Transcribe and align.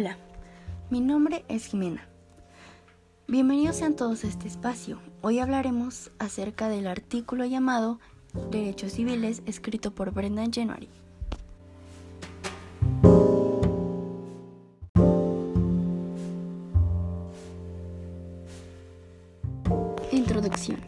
Hola, 0.00 0.16
mi 0.90 1.00
nombre 1.00 1.44
es 1.48 1.66
Jimena. 1.66 2.06
Bienvenidos 3.26 3.78
sean 3.78 3.96
todos 3.96 4.22
a 4.22 4.28
este 4.28 4.46
espacio. 4.46 5.00
Hoy 5.22 5.40
hablaremos 5.40 6.12
acerca 6.20 6.68
del 6.68 6.86
artículo 6.86 7.44
llamado 7.44 7.98
Derechos 8.52 8.92
Civiles 8.92 9.42
escrito 9.44 9.96
por 9.96 10.12
Brendan 10.12 10.52
January. 10.52 10.88
Introducción. 20.12 20.78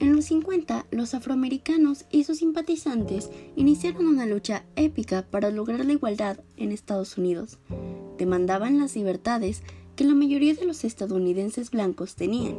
En 0.00 0.14
los 0.14 0.26
50, 0.26 0.84
los 0.90 1.14
afroamericanos 1.14 2.04
y 2.10 2.24
sus 2.24 2.36
simpatizantes 2.40 3.30
iniciaron 3.56 4.06
una 4.06 4.26
lucha 4.26 4.64
épica 4.76 5.22
para 5.30 5.50
lograr 5.50 5.82
la 5.82 5.94
igualdad 5.94 6.40
en 6.58 6.72
Estados 6.72 7.16
Unidos. 7.16 7.58
Demandaban 8.20 8.76
las 8.76 8.96
libertades 8.96 9.62
que 9.96 10.04
la 10.04 10.14
mayoría 10.14 10.52
de 10.52 10.66
los 10.66 10.84
estadounidenses 10.84 11.70
blancos 11.70 12.16
tenían, 12.16 12.58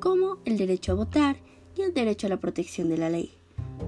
como 0.00 0.38
el 0.44 0.58
derecho 0.58 0.90
a 0.90 0.96
votar 0.96 1.36
y 1.76 1.82
el 1.82 1.94
derecho 1.94 2.26
a 2.26 2.30
la 2.30 2.40
protección 2.40 2.88
de 2.88 2.98
la 2.98 3.08
ley. 3.08 3.30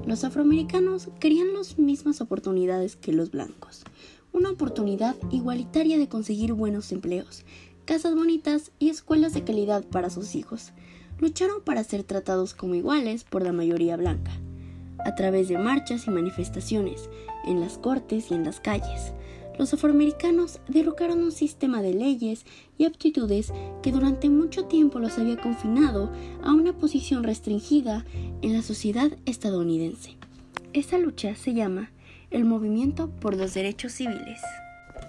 Los 0.07 0.23
afroamericanos 0.23 1.09
querían 1.19 1.55
las 1.55 1.77
mismas 1.77 2.21
oportunidades 2.21 2.95
que 2.95 3.13
los 3.13 3.33
blancos, 3.33 3.83
una 4.33 4.51
oportunidad 4.51 5.17
igualitaria 5.33 5.99
de 5.99 6.09
conseguir 6.09 6.53
buenos 6.53 6.93
empleos, 6.93 7.45
casas 7.85 8.15
bonitas 8.15 8.71
y 8.79 8.89
escuelas 8.89 9.35
de 9.35 9.43
calidad 9.43 9.85
para 9.85 10.09
sus 10.09 10.37
hijos 10.37 10.71
lucharon 11.19 11.63
para 11.63 11.83
ser 11.83 12.05
tratados 12.05 12.55
como 12.55 12.77
iguales 12.77 13.25
por 13.25 13.43
la 13.43 13.53
mayoría 13.53 13.97
blanca, 13.97 14.31
a 15.05 15.17
través 15.17 15.49
de 15.49 15.59
marchas 15.59 16.07
y 16.07 16.11
manifestaciones, 16.11 17.11
en 17.45 17.59
las 17.59 17.77
cortes 17.77 18.31
y 18.31 18.35
en 18.35 18.45
las 18.45 18.61
calles. 18.61 19.13
Los 19.59 19.75
afroamericanos 19.75 20.61
derrocaron 20.69 21.23
un 21.23 21.33
sistema 21.33 21.83
de 21.83 21.95
leyes 21.95 22.45
y 22.79 22.85
aptitudes 22.85 23.53
que 23.83 23.93
durante 23.93 24.31
mucho 24.31 24.65
tiempo 24.65 24.99
los 24.99 25.19
había 25.19 25.37
confinado 25.37 26.11
a 26.43 26.53
una 26.53 26.73
posición 26.73 27.23
restringida 27.23 28.05
en 28.41 28.55
la 28.55 28.63
sociedad 28.63 29.11
estadounidense. 29.27 30.17
Esa 30.73 30.99
lucha 30.99 31.35
se 31.35 31.53
llama 31.53 31.91
el 32.31 32.45
movimiento 32.45 33.11
por 33.11 33.37
los 33.37 33.53
derechos 33.53 33.93
civiles. 33.93 34.41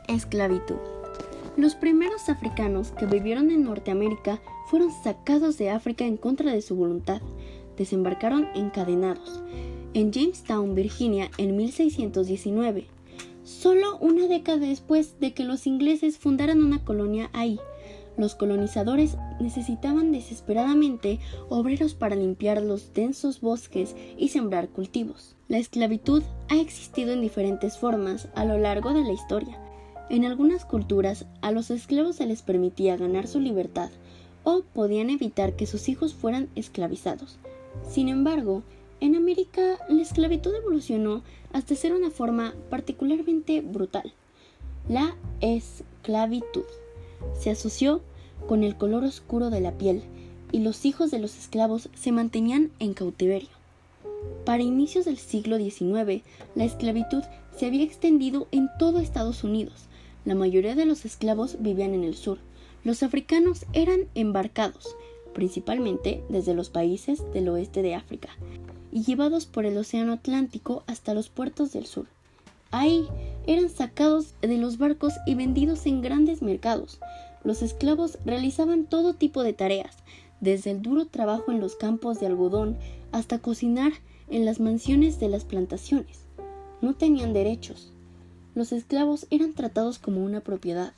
Esclavitud. 0.08 0.76
Los 1.56 1.76
primeros 1.76 2.30
africanos 2.30 2.92
que 2.92 3.06
vivieron 3.06 3.50
en 3.50 3.64
Norteamérica 3.64 4.42
fueron 4.68 4.90
sacados 5.04 5.58
de 5.58 5.70
África 5.70 6.04
en 6.04 6.18
contra 6.18 6.52
de 6.52 6.62
su 6.62 6.76
voluntad. 6.76 7.22
Desembarcaron 7.78 8.48
encadenados 8.56 9.42
en 9.94 10.12
Jamestown, 10.12 10.74
Virginia, 10.74 11.30
en 11.38 11.56
1619, 11.56 12.88
solo 13.54 13.98
una 14.00 14.28
década 14.28 14.68
después 14.68 15.20
de 15.20 15.34
que 15.34 15.44
los 15.44 15.68
ingleses 15.68 16.18
fundaran 16.18 16.64
una 16.64 16.84
colonia 16.84 17.30
ahí. 17.34 17.60
Los 18.18 18.36
colonizadores 18.36 19.18
necesitaban 19.40 20.12
desesperadamente 20.12 21.20
obreros 21.50 21.96
para 21.96 22.16
limpiar 22.16 22.62
los 22.62 22.94
densos 22.94 23.42
bosques 23.42 23.96
y 24.18 24.30
sembrar 24.30 24.70
cultivos. 24.70 25.36
La 25.48 25.58
esclavitud 25.58 26.22
ha 26.50 26.58
existido 26.58 27.14
en 27.14 27.22
diferentes 27.22 27.78
formas 27.78 28.28
a 28.36 28.46
lo 28.46 28.58
largo 28.58 28.94
de 28.94 29.04
la 29.04 29.14
historia. 29.14 29.60
En 30.10 30.26
algunas 30.26 30.66
culturas 30.66 31.26
a 31.42 31.52
los 31.52 31.72
esclavos 31.72 32.18
se 32.18 32.26
les 32.26 32.42
permitía 32.42 32.98
ganar 32.98 33.28
su 33.28 33.40
libertad 33.40 33.90
o 34.44 34.62
podían 34.62 35.10
evitar 35.10 35.56
que 35.56 35.66
sus 35.66 35.90
hijos 35.90 36.14
fueran 36.14 36.50
esclavizados. 36.56 37.38
Sin 37.90 38.10
embargo, 38.10 38.62
en 39.00 39.16
América 39.16 39.80
la 39.90 40.02
esclavitud 40.02 40.54
evolucionó 40.56 41.24
hasta 41.54 41.76
ser 41.76 41.94
una 41.94 42.10
forma 42.10 42.54
particularmente 42.70 43.62
brutal. 43.62 44.14
La 44.90 45.16
esclavitud 45.40 46.66
se 47.40 47.52
asoció 47.52 48.02
con 48.48 48.64
el 48.64 48.76
color 48.76 49.04
oscuro 49.06 49.50
de 49.50 49.62
la 49.62 49.72
piel 49.72 50.04
y 50.52 50.60
los 50.60 50.86
hijos 50.86 51.10
de 51.10 51.20
los 51.20 51.38
esclavos 51.38 51.90
se 51.94 52.12
mantenían 52.12 52.72
en 52.80 52.94
cautiverio. 52.94 53.50
Para 54.46 54.64
inicios 54.64 55.06
del 55.06 55.18
siglo 55.18 55.58
XIX, 55.58 56.24
la 56.56 56.66
esclavitud 56.66 57.24
se 57.58 57.66
había 57.66 57.84
extendido 57.84 58.48
en 58.52 58.70
todo 58.78 59.00
Estados 59.00 59.44
Unidos. 59.44 59.86
La 60.26 60.36
mayoría 60.36 60.76
de 60.76 60.86
los 60.86 61.06
esclavos 61.06 61.58
vivían 61.60 61.94
en 61.94 62.04
el 62.04 62.16
sur, 62.16 62.40
los 62.84 63.02
africanos 63.02 63.66
eran 63.72 64.02
embarcados, 64.14 64.98
principalmente 65.34 66.22
desde 66.28 66.54
los 66.54 66.70
países 66.70 67.24
del 67.32 67.48
oeste 67.48 67.82
de 67.82 67.96
África, 67.96 68.30
y 68.94 69.02
llevados 69.02 69.48
por 69.48 69.66
el 69.66 69.76
Océano 69.76 70.14
Atlántico 70.14 70.84
hasta 70.86 71.16
los 71.16 71.28
puertos 71.28 71.74
del 71.74 71.88
sur. 71.88 72.06
Ahí 72.70 73.08
eran 73.48 73.70
sacados 73.70 74.36
de 74.42 74.58
los 74.58 74.78
barcos 74.78 75.14
y 75.26 75.34
vendidos 75.34 75.88
en 75.88 76.02
grandes 76.02 76.44
mercados. 76.44 77.00
Los 77.44 77.64
esclavos 77.64 78.20
realizaban 78.24 78.86
todo 78.86 79.16
tipo 79.16 79.42
de 79.42 79.54
tareas, 79.54 79.98
desde 80.42 80.72
el 80.72 80.84
duro 80.84 81.06
trabajo 81.06 81.52
en 81.52 81.60
los 81.60 81.76
campos 81.76 82.20
de 82.20 82.28
algodón 82.28 82.78
hasta 83.12 83.40
cocinar 83.40 83.94
en 84.30 84.46
las 84.46 84.60
mansiones 84.60 85.20
de 85.20 85.30
las 85.30 85.44
plantaciones. 85.44 86.20
No 86.82 86.94
tenían 86.94 87.34
derechos. 87.34 87.92
Los 88.54 88.72
esclavos 88.72 89.26
eran 89.32 89.54
tratados 89.54 89.98
como 89.98 90.24
una 90.24 90.42
propiedad, 90.42 90.94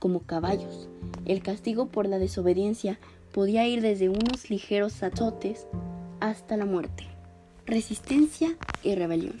como 0.00 0.20
caballos. 0.20 0.88
El 1.26 1.42
castigo 1.42 1.86
por 1.86 2.08
la 2.08 2.18
desobediencia 2.18 2.98
podía 3.32 3.68
ir 3.68 3.82
desde 3.82 4.08
unos 4.08 4.50
ligeros 4.50 5.00
azotes 5.04 5.66
hasta 6.18 6.56
la 6.56 6.64
muerte. 6.64 7.15
Resistencia 7.66 8.56
y 8.84 8.94
rebelión. 8.94 9.40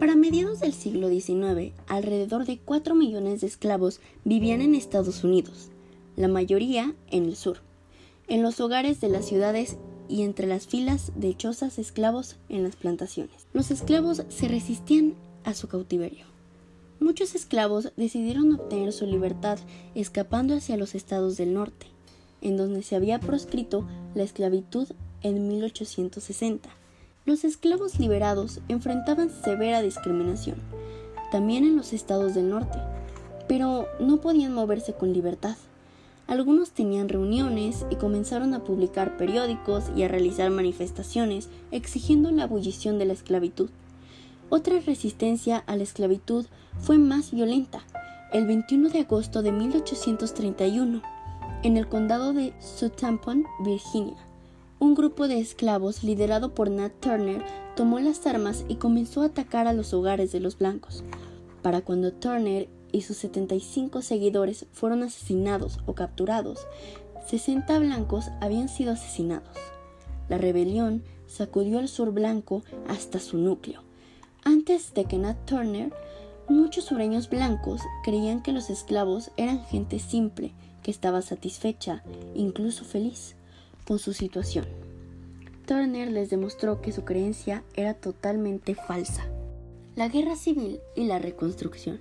Para 0.00 0.16
mediados 0.16 0.60
del 0.60 0.72
siglo 0.72 1.10
XIX, 1.10 1.74
alrededor 1.86 2.46
de 2.46 2.58
4 2.58 2.94
millones 2.94 3.42
de 3.42 3.46
esclavos 3.46 4.00
vivían 4.24 4.62
en 4.62 4.74
Estados 4.74 5.22
Unidos, 5.22 5.68
la 6.16 6.28
mayoría 6.28 6.94
en 7.10 7.24
el 7.24 7.36
sur, 7.36 7.58
en 8.26 8.42
los 8.42 8.58
hogares 8.58 9.02
de 9.02 9.10
las 9.10 9.26
ciudades 9.26 9.76
y 10.08 10.22
entre 10.22 10.46
las 10.46 10.66
filas 10.66 11.12
de 11.14 11.36
chozas 11.36 11.78
esclavos 11.78 12.36
en 12.48 12.62
las 12.62 12.74
plantaciones. 12.74 13.46
Los 13.52 13.70
esclavos 13.70 14.22
se 14.30 14.48
resistían 14.48 15.14
a 15.44 15.52
su 15.52 15.68
cautiverio. 15.68 16.24
Muchos 17.00 17.34
esclavos 17.34 17.92
decidieron 17.98 18.54
obtener 18.54 18.94
su 18.94 19.04
libertad 19.04 19.58
escapando 19.94 20.54
hacia 20.54 20.78
los 20.78 20.94
estados 20.94 21.36
del 21.36 21.52
norte, 21.52 21.86
en 22.40 22.56
donde 22.56 22.82
se 22.82 22.96
había 22.96 23.20
proscrito 23.20 23.86
la 24.14 24.22
esclavitud 24.22 24.88
en 25.22 25.48
1860. 25.48 26.81
Los 27.24 27.44
esclavos 27.44 28.00
liberados 28.00 28.58
enfrentaban 28.66 29.30
severa 29.30 29.80
discriminación, 29.80 30.56
también 31.30 31.62
en 31.62 31.76
los 31.76 31.92
estados 31.92 32.34
del 32.34 32.50
norte, 32.50 32.80
pero 33.46 33.86
no 34.00 34.16
podían 34.16 34.52
moverse 34.52 34.94
con 34.94 35.12
libertad. 35.12 35.56
Algunos 36.26 36.72
tenían 36.72 37.08
reuniones 37.08 37.86
y 37.90 37.94
comenzaron 37.94 38.54
a 38.54 38.64
publicar 38.64 39.16
periódicos 39.16 39.84
y 39.94 40.02
a 40.02 40.08
realizar 40.08 40.50
manifestaciones 40.50 41.48
exigiendo 41.70 42.32
la 42.32 42.44
abolición 42.44 42.98
de 42.98 43.04
la 43.04 43.12
esclavitud. 43.12 43.70
Otra 44.50 44.80
resistencia 44.80 45.58
a 45.58 45.76
la 45.76 45.84
esclavitud 45.84 46.46
fue 46.80 46.98
más 46.98 47.30
violenta. 47.30 47.82
El 48.32 48.48
21 48.48 48.88
de 48.88 49.00
agosto 49.00 49.42
de 49.42 49.52
1831, 49.52 51.02
en 51.62 51.76
el 51.76 51.88
condado 51.88 52.32
de 52.32 52.52
Southampton, 52.58 53.44
Virginia, 53.64 54.16
un 54.82 54.96
grupo 54.96 55.28
de 55.28 55.38
esclavos 55.38 56.02
liderado 56.02 56.54
por 56.54 56.68
Nat 56.68 56.92
Turner 56.98 57.44
tomó 57.76 58.00
las 58.00 58.26
armas 58.26 58.64
y 58.66 58.74
comenzó 58.74 59.22
a 59.22 59.26
atacar 59.26 59.68
a 59.68 59.72
los 59.72 59.94
hogares 59.94 60.32
de 60.32 60.40
los 60.40 60.58
blancos. 60.58 61.04
Para 61.62 61.82
cuando 61.82 62.12
Turner 62.12 62.68
y 62.90 63.02
sus 63.02 63.16
75 63.18 64.02
seguidores 64.02 64.66
fueron 64.72 65.04
asesinados 65.04 65.78
o 65.86 65.94
capturados, 65.94 66.66
60 67.28 67.78
blancos 67.78 68.30
habían 68.40 68.68
sido 68.68 68.94
asesinados. 68.94 69.56
La 70.28 70.36
rebelión 70.36 71.04
sacudió 71.28 71.78
al 71.78 71.86
sur 71.86 72.10
blanco 72.10 72.64
hasta 72.88 73.20
su 73.20 73.38
núcleo 73.38 73.84
antes 74.44 74.92
de 74.94 75.04
que 75.04 75.16
Nat 75.16 75.36
Turner, 75.44 75.92
muchos 76.48 76.86
sureños 76.86 77.30
blancos 77.30 77.82
creían 78.02 78.42
que 78.42 78.50
los 78.50 78.70
esclavos 78.70 79.30
eran 79.36 79.64
gente 79.64 80.00
simple 80.00 80.52
que 80.82 80.90
estaba 80.90 81.22
satisfecha, 81.22 82.02
incluso 82.34 82.84
feliz, 82.84 83.36
con 83.86 83.98
su 83.98 84.12
situación. 84.12 84.81
Turner 85.72 86.12
les 86.12 86.28
demostró 86.28 86.82
que 86.82 86.92
su 86.92 87.02
creencia 87.02 87.64
era 87.72 87.94
totalmente 87.94 88.74
falsa. 88.74 89.24
La 89.96 90.08
guerra 90.08 90.36
civil 90.36 90.80
y 90.94 91.04
la 91.04 91.18
reconstrucción. 91.18 91.98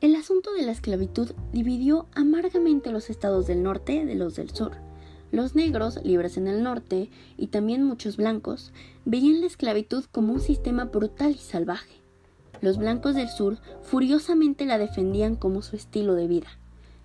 El 0.00 0.16
asunto 0.16 0.54
de 0.54 0.62
la 0.62 0.72
esclavitud 0.72 1.32
dividió 1.52 2.06
amargamente 2.14 2.90
los 2.90 3.10
estados 3.10 3.46
del 3.46 3.62
norte 3.62 4.06
de 4.06 4.14
los 4.14 4.36
del 4.36 4.54
sur. 4.54 4.72
Los 5.32 5.54
negros, 5.54 6.00
libres 6.02 6.38
en 6.38 6.48
el 6.48 6.62
norte, 6.62 7.10
y 7.36 7.48
también 7.48 7.84
muchos 7.84 8.16
blancos, 8.16 8.72
veían 9.04 9.42
la 9.42 9.48
esclavitud 9.48 10.06
como 10.10 10.32
un 10.32 10.40
sistema 10.40 10.86
brutal 10.86 11.32
y 11.32 11.44
salvaje. 11.44 12.00
Los 12.62 12.78
blancos 12.78 13.14
del 13.14 13.28
sur 13.28 13.58
furiosamente 13.82 14.64
la 14.64 14.78
defendían 14.78 15.36
como 15.36 15.60
su 15.60 15.76
estilo 15.76 16.14
de 16.14 16.26
vida. 16.26 16.48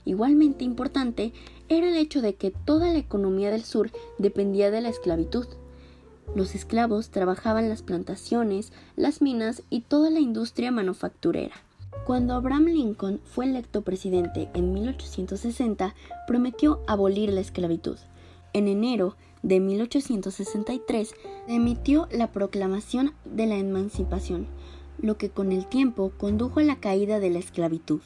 Igualmente 0.06 0.64
importante 0.64 1.34
era 1.68 1.90
el 1.90 1.98
hecho 1.98 2.22
de 2.22 2.36
que 2.36 2.52
toda 2.52 2.88
la 2.94 3.00
economía 3.00 3.52
del 3.52 3.66
sur 3.66 3.92
dependía 4.18 4.72
de 4.72 4.80
la 4.80 4.88
esclavitud. 4.88 5.46
Los 6.36 6.56
esclavos 6.56 7.10
trabajaban 7.10 7.70
las 7.70 7.82
plantaciones, 7.82 8.72
las 8.96 9.22
minas 9.22 9.64
y 9.70 9.82
toda 9.82 10.10
la 10.10 10.20
industria 10.20 10.72
manufacturera. 10.72 11.56
Cuando 12.06 12.34
Abraham 12.34 12.66
Lincoln 12.66 13.22
fue 13.24 13.46
electo 13.46 13.82
presidente 13.82 14.50
en 14.54 14.74
1860, 14.74 15.96
prometió 16.28 16.82
abolir 16.88 17.32
la 17.32 17.40
esclavitud. 17.40 17.98
En 18.52 18.68
enero 18.68 19.16
de 19.42 19.60
1863 19.60 21.14
emitió 21.48 22.08
la 22.12 22.32
Proclamación 22.32 23.14
de 23.26 23.46
la 23.46 23.58
Emancipación, 23.58 24.48
lo 25.00 25.18
que 25.18 25.30
con 25.30 25.52
el 25.52 25.68
tiempo 25.68 26.12
condujo 26.18 26.60
a 26.60 26.64
la 26.64 26.80
caída 26.80 27.20
de 27.20 27.30
la 27.30 27.40
esclavitud. 27.40 28.02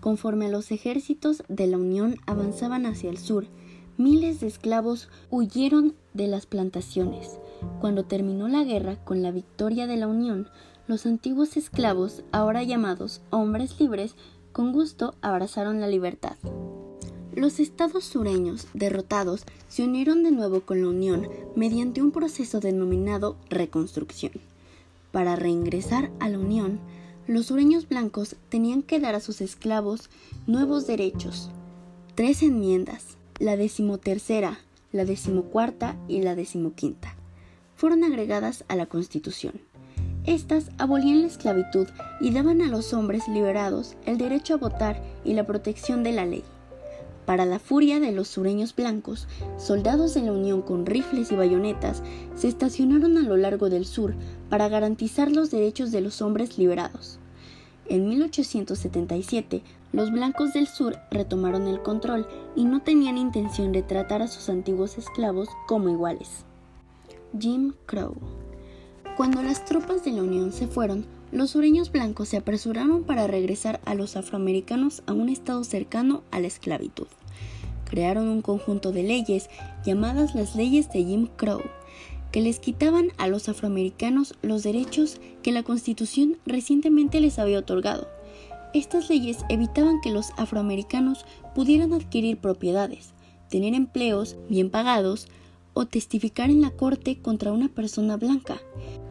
Conforme 0.00 0.48
los 0.48 0.70
ejércitos 0.70 1.42
de 1.48 1.66
la 1.66 1.78
Unión 1.78 2.16
avanzaban 2.26 2.86
hacia 2.86 3.10
el 3.10 3.18
sur, 3.18 3.46
miles 3.96 4.40
de 4.40 4.46
esclavos 4.46 5.08
huyeron 5.30 5.94
de 6.14 6.26
las 6.26 6.46
plantaciones. 6.46 7.38
Cuando 7.80 8.04
terminó 8.04 8.48
la 8.48 8.64
guerra 8.64 8.96
con 9.04 9.22
la 9.22 9.30
victoria 9.30 9.86
de 9.86 9.96
la 9.96 10.08
Unión, 10.08 10.48
los 10.86 11.06
antiguos 11.06 11.56
esclavos, 11.56 12.22
ahora 12.32 12.62
llamados 12.62 13.20
hombres 13.30 13.80
libres, 13.80 14.14
con 14.52 14.72
gusto 14.72 15.14
abrazaron 15.20 15.80
la 15.80 15.88
libertad. 15.88 16.36
Los 17.34 17.60
estados 17.60 18.04
sureños, 18.04 18.66
derrotados, 18.72 19.44
se 19.68 19.84
unieron 19.84 20.22
de 20.22 20.30
nuevo 20.30 20.62
con 20.62 20.80
la 20.80 20.88
Unión 20.88 21.28
mediante 21.54 22.00
un 22.00 22.10
proceso 22.10 22.60
denominado 22.60 23.36
reconstrucción. 23.50 24.32
Para 25.12 25.36
reingresar 25.36 26.10
a 26.18 26.28
la 26.28 26.38
Unión, 26.38 26.80
los 27.26 27.46
sureños 27.46 27.88
blancos 27.88 28.36
tenían 28.48 28.82
que 28.82 29.00
dar 29.00 29.14
a 29.14 29.20
sus 29.20 29.40
esclavos 29.40 30.08
nuevos 30.46 30.86
derechos. 30.86 31.50
Tres 32.14 32.42
enmiendas, 32.42 33.16
la 33.38 33.56
decimotercera, 33.56 34.60
la 34.92 35.04
decimocuarta 35.04 35.96
y 36.08 36.22
la 36.22 36.34
decimoquinta, 36.34 37.16
fueron 37.76 38.02
agregadas 38.02 38.64
a 38.68 38.74
la 38.74 38.86
Constitución. 38.86 39.60
Estas 40.24 40.70
abolían 40.78 41.20
la 41.20 41.28
esclavitud 41.28 41.86
y 42.20 42.32
daban 42.32 42.60
a 42.60 42.66
los 42.66 42.92
hombres 42.92 43.28
liberados 43.28 43.94
el 44.06 44.18
derecho 44.18 44.54
a 44.54 44.56
votar 44.56 45.00
y 45.24 45.34
la 45.34 45.46
protección 45.46 46.02
de 46.02 46.10
la 46.10 46.26
ley. 46.26 46.42
Para 47.26 47.44
la 47.44 47.58
furia 47.58 48.00
de 48.00 48.12
los 48.12 48.28
sureños 48.28 48.74
blancos, 48.74 49.28
soldados 49.56 50.14
de 50.14 50.22
la 50.22 50.32
Unión 50.32 50.62
con 50.62 50.86
rifles 50.86 51.30
y 51.30 51.36
bayonetas 51.36 52.02
se 52.34 52.48
estacionaron 52.48 53.18
a 53.18 53.22
lo 53.22 53.36
largo 53.36 53.68
del 53.68 53.84
sur 53.84 54.14
para 54.48 54.68
garantizar 54.68 55.30
los 55.30 55.50
derechos 55.50 55.92
de 55.92 56.00
los 56.00 56.22
hombres 56.22 56.56
liberados. 56.56 57.18
En 57.88 58.08
1877, 58.08 59.62
los 59.92 60.10
blancos 60.10 60.52
del 60.52 60.66
sur 60.66 60.98
retomaron 61.10 61.68
el 61.68 61.82
control 61.82 62.26
y 62.56 62.64
no 62.64 62.82
tenían 62.82 63.18
intención 63.18 63.70
de 63.70 63.82
tratar 63.82 64.22
a 64.22 64.28
sus 64.28 64.48
antiguos 64.48 64.98
esclavos 64.98 65.48
como 65.68 65.88
iguales. 65.88 66.45
Jim 67.38 67.74
Crow 67.84 68.14
Cuando 69.16 69.42
las 69.42 69.64
tropas 69.64 70.04
de 70.04 70.12
la 70.12 70.22
Unión 70.22 70.52
se 70.52 70.68
fueron, 70.68 71.04
los 71.32 71.50
sureños 71.50 71.90
blancos 71.90 72.28
se 72.28 72.38
apresuraron 72.38 73.02
para 73.02 73.26
regresar 73.26 73.80
a 73.84 73.94
los 73.94 74.16
afroamericanos 74.16 75.02
a 75.06 75.12
un 75.12 75.28
estado 75.28 75.64
cercano 75.64 76.22
a 76.30 76.40
la 76.40 76.46
esclavitud. 76.46 77.08
Crearon 77.90 78.28
un 78.28 78.42
conjunto 78.42 78.92
de 78.92 79.02
leyes 79.02 79.50
llamadas 79.84 80.34
las 80.34 80.56
leyes 80.56 80.90
de 80.92 81.04
Jim 81.04 81.28
Crow, 81.36 81.60
que 82.32 82.40
les 82.40 82.58
quitaban 82.58 83.08
a 83.18 83.28
los 83.28 83.48
afroamericanos 83.48 84.34
los 84.40 84.62
derechos 84.62 85.20
que 85.42 85.52
la 85.52 85.62
Constitución 85.62 86.38
recientemente 86.46 87.20
les 87.20 87.38
había 87.38 87.58
otorgado. 87.58 88.08
Estas 88.72 89.10
leyes 89.10 89.38
evitaban 89.48 90.00
que 90.00 90.10
los 90.10 90.30
afroamericanos 90.38 91.26
pudieran 91.54 91.92
adquirir 91.92 92.38
propiedades, 92.38 93.12
tener 93.50 93.74
empleos 93.74 94.36
bien 94.48 94.70
pagados 94.70 95.28
o 95.78 95.84
testificar 95.84 96.48
en 96.48 96.62
la 96.62 96.70
corte 96.70 97.18
contra 97.20 97.52
una 97.52 97.68
persona 97.68 98.16
blanca. 98.16 98.56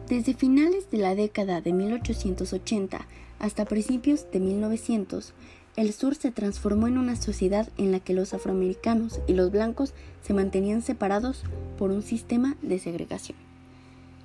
Desde 0.08 0.34
finales 0.34 0.90
de 0.90 0.98
la 0.98 1.14
década 1.14 1.60
de 1.60 1.72
1880 1.72 3.06
hasta 3.38 3.64
principios 3.66 4.26
de 4.32 4.40
1900, 4.40 5.32
el 5.76 5.92
sur 5.92 6.16
se 6.16 6.32
transformó 6.32 6.88
en 6.88 6.98
una 6.98 7.14
sociedad 7.14 7.68
en 7.78 7.92
la 7.92 8.00
que 8.00 8.14
los 8.14 8.34
afroamericanos 8.34 9.20
y 9.28 9.34
los 9.34 9.52
blancos 9.52 9.94
se 10.22 10.34
mantenían 10.34 10.82
separados 10.82 11.44
por 11.78 11.92
un 11.92 12.02
sistema 12.02 12.56
de 12.62 12.80
segregación. 12.80 13.38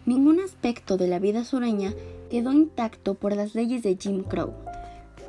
Ningún 0.07 0.39
aspecto 0.39 0.97
de 0.97 1.07
la 1.07 1.19
vida 1.19 1.45
sureña 1.45 1.93
quedó 2.31 2.53
intacto 2.53 3.13
por 3.13 3.35
las 3.35 3.53
leyes 3.53 3.83
de 3.83 3.97
Jim 4.01 4.23
Crow. 4.23 4.51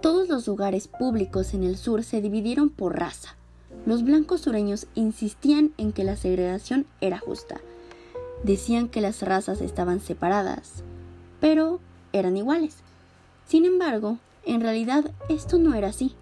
Todos 0.01 0.31
los 0.31 0.47
lugares 0.47 0.89
públicos 0.89 1.53
en 1.53 1.63
el 1.63 1.77
sur 1.77 2.05
se 2.05 2.23
dividieron 2.23 2.71
por 2.71 2.99
raza. 2.99 3.37
Los 3.85 4.05
blancos 4.05 4.43
sureños 4.43 4.87
insistían 4.95 5.73
en 5.77 5.93
que 5.93 6.05
la 6.05 6.17
segregación 6.17 6.87
era 7.01 7.19
justa. 7.19 7.61
Decían 8.45 8.89
que 8.89 9.01
las 9.01 9.23
razas 9.23 9.61
estaban 9.61 10.01
separadas, 10.01 10.85
pero 11.41 11.81
eran 12.13 12.37
iguales. 12.37 12.77
Sin 13.47 13.65
embargo, 13.65 14.19
en 14.45 14.61
realidad 14.61 15.11
esto 15.29 15.59
no 15.59 15.75
era 15.75 15.89
así. 15.89 16.15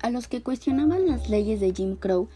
A 0.00 0.10
los 0.10 0.28
que 0.28 0.42
cuestionaban 0.42 1.06
las 1.06 1.30
leyes 1.30 1.60
de 1.60 1.72
Jim 1.72 1.96
Crow 1.96 2.28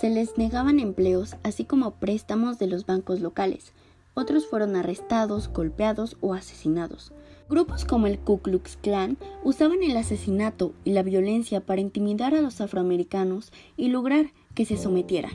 se 0.00 0.10
les 0.10 0.36
negaban 0.36 0.78
empleos, 0.78 1.36
así 1.42 1.64
como 1.64 1.92
préstamos 1.92 2.58
de 2.58 2.66
los 2.66 2.86
bancos 2.86 3.20
locales. 3.20 3.72
Otros 4.14 4.46
fueron 4.46 4.76
arrestados, 4.76 5.48
golpeados 5.48 6.16
o 6.20 6.34
asesinados. 6.34 7.12
Grupos 7.48 7.86
como 7.86 8.06
el 8.06 8.18
Ku 8.18 8.40
Klux 8.40 8.76
Klan 8.76 9.16
usaban 9.42 9.82
el 9.82 9.96
asesinato 9.96 10.74
y 10.84 10.90
la 10.90 11.02
violencia 11.02 11.60
para 11.60 11.80
intimidar 11.80 12.34
a 12.34 12.42
los 12.42 12.60
afroamericanos 12.60 13.52
y 13.76 13.88
lograr 13.88 14.32
que 14.54 14.66
se 14.66 14.76
sometieran. 14.76 15.32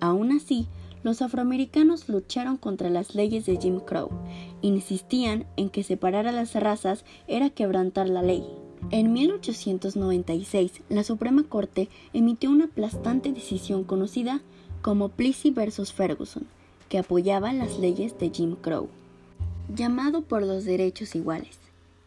Aún 0.00 0.32
así, 0.32 0.66
los 1.02 1.22
afroamericanos 1.22 2.10
lucharon 2.10 2.58
contra 2.58 2.90
las 2.90 3.14
leyes 3.14 3.46
de 3.46 3.56
Jim 3.56 3.80
Crow. 3.80 4.10
Insistían 4.60 5.46
en 5.56 5.70
que 5.70 5.82
separar 5.82 6.26
a 6.26 6.32
las 6.32 6.54
razas 6.54 7.06
era 7.26 7.48
quebrantar 7.48 8.10
la 8.10 8.22
ley. 8.22 8.44
En 8.90 9.14
1896, 9.14 10.82
la 10.90 11.04
Suprema 11.04 11.42
Corte 11.44 11.88
emitió 12.12 12.50
una 12.50 12.66
aplastante 12.66 13.32
decisión 13.32 13.84
conocida 13.84 14.42
como 14.82 15.08
Plessy 15.08 15.52
vs. 15.52 15.94
Ferguson, 15.94 16.46
que 16.90 16.98
apoyaba 16.98 17.54
las 17.54 17.78
leyes 17.78 18.18
de 18.18 18.28
Jim 18.28 18.56
Crow. 18.56 18.88
Llamado 19.74 20.22
por 20.22 20.42
los 20.42 20.64
derechos 20.64 21.14
iguales, 21.16 21.58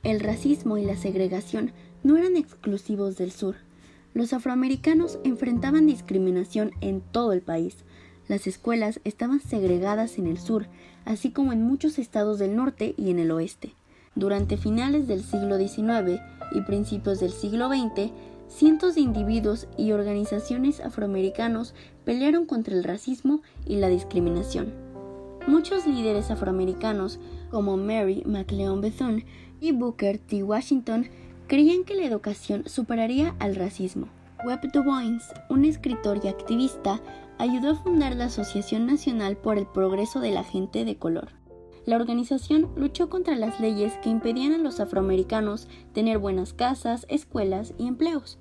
el 0.04 0.22
racismo 0.22 0.78
y 0.78 0.86
la 0.86 0.96
segregación 0.96 1.74
no 2.04 2.16
eran 2.16 2.38
exclusivos 2.38 3.18
del 3.18 3.32
sur. 3.32 3.56
Los 4.14 4.32
afroamericanos 4.32 5.20
enfrentaban 5.24 5.86
discriminación 5.86 6.72
en 6.80 7.02
todo 7.02 7.34
el 7.34 7.42
país. 7.42 7.78
Las 8.30 8.48
escuelas 8.48 9.02
estaban 9.04 9.42
segregadas 9.42 10.18
en 10.18 10.28
el 10.28 10.40
sur, 10.40 10.68
así 11.04 11.32
como 11.32 11.52
en 11.52 11.62
muchos 11.62 12.00
estados 12.00 12.40
del 12.40 12.56
norte 12.56 12.96
y 12.98 13.12
en 13.12 13.20
el 13.20 13.32
oeste. 13.32 13.74
Durante 14.16 14.56
finales 14.56 15.08
del 15.08 15.22
siglo 15.24 15.58
XIX, 15.58 16.22
y 16.52 16.62
principios 16.62 17.20
del 17.20 17.32
siglo 17.32 17.70
XX, 17.70 18.12
cientos 18.48 18.96
de 18.96 19.02
individuos 19.02 19.68
y 19.78 19.92
organizaciones 19.92 20.80
afroamericanos 20.80 21.74
pelearon 22.06 22.46
contra 22.46 22.74
el 22.74 22.84
racismo 22.84 23.42
y 23.66 23.76
la 23.76 23.90
discriminación. 23.90 24.89
Muchos 25.48 25.88
líderes 25.88 26.30
afroamericanos, 26.32 27.20
como 27.50 27.78
Mary 27.78 28.24
McLeod 28.26 28.82
Bethune 28.82 29.26
y 29.60 29.72
Booker 29.72 30.20
T. 30.20 30.44
Washington, 30.44 31.08
creían 31.48 31.84
que 31.84 31.96
la 31.96 32.06
educación 32.06 32.64
superaría 32.68 33.36
al 33.40 33.56
racismo. 33.56 34.08
Webb 34.46 34.72
Du 34.72 34.84
Bois, 34.84 35.24
un 35.50 35.66
escritor 35.66 36.22
y 36.24 36.28
activista, 36.28 37.02
ayudó 37.38 37.72
a 37.72 37.76
fundar 37.76 38.16
la 38.16 38.26
Asociación 38.26 38.86
Nacional 38.86 39.38
por 39.38 39.58
el 39.58 39.66
Progreso 39.66 40.20
de 40.20 40.32
la 40.32 40.44
Gente 40.44 40.86
de 40.86 40.98
Color. 40.98 41.30
La 41.86 41.96
organización 41.96 42.70
luchó 42.76 43.10
contra 43.10 43.36
las 43.36 43.60
leyes 43.60 43.94
que 44.04 44.10
impedían 44.10 44.54
a 44.54 44.58
los 44.60 44.80
afroamericanos 44.80 45.68
tener 45.94 46.20
buenas 46.20 46.54
casas, 46.54 47.06
escuelas 47.10 47.74
y 47.80 47.88
empleos. 47.88 48.38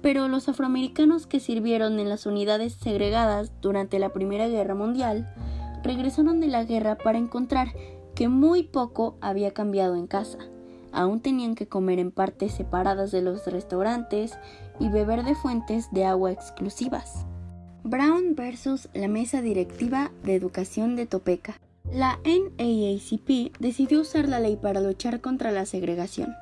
Pero 0.00 0.28
los 0.28 0.48
afroamericanos 0.48 1.26
que 1.26 1.40
sirvieron 1.40 1.98
en 1.98 2.08
las 2.08 2.24
unidades 2.24 2.72
segregadas 2.72 3.52
durante 3.60 3.98
la 3.98 4.12
Primera 4.12 4.48
Guerra 4.48 4.74
Mundial 4.74 5.28
regresaron 5.88 6.38
de 6.38 6.48
la 6.48 6.64
guerra 6.64 6.96
para 6.96 7.18
encontrar 7.18 7.74
que 8.14 8.28
muy 8.28 8.62
poco 8.62 9.16
había 9.20 9.52
cambiado 9.52 9.96
en 9.96 10.06
casa. 10.06 10.38
Aún 10.92 11.20
tenían 11.20 11.54
que 11.54 11.66
comer 11.66 11.98
en 11.98 12.10
partes 12.10 12.52
separadas 12.52 13.10
de 13.10 13.22
los 13.22 13.46
restaurantes 13.46 14.38
y 14.78 14.88
beber 14.90 15.24
de 15.24 15.34
fuentes 15.34 15.90
de 15.92 16.04
agua 16.04 16.30
exclusivas. 16.30 17.26
Brown 17.84 18.34
versus 18.34 18.88
la 18.92 19.08
Mesa 19.08 19.40
Directiva 19.40 20.10
de 20.24 20.34
Educación 20.34 20.94
de 20.94 21.06
Topeka. 21.06 21.58
La 21.90 22.18
NAACP 22.24 23.58
decidió 23.58 24.02
usar 24.02 24.28
la 24.28 24.40
ley 24.40 24.56
para 24.56 24.80
luchar 24.80 25.22
contra 25.22 25.52
la 25.52 25.64
segregación. 25.64 26.34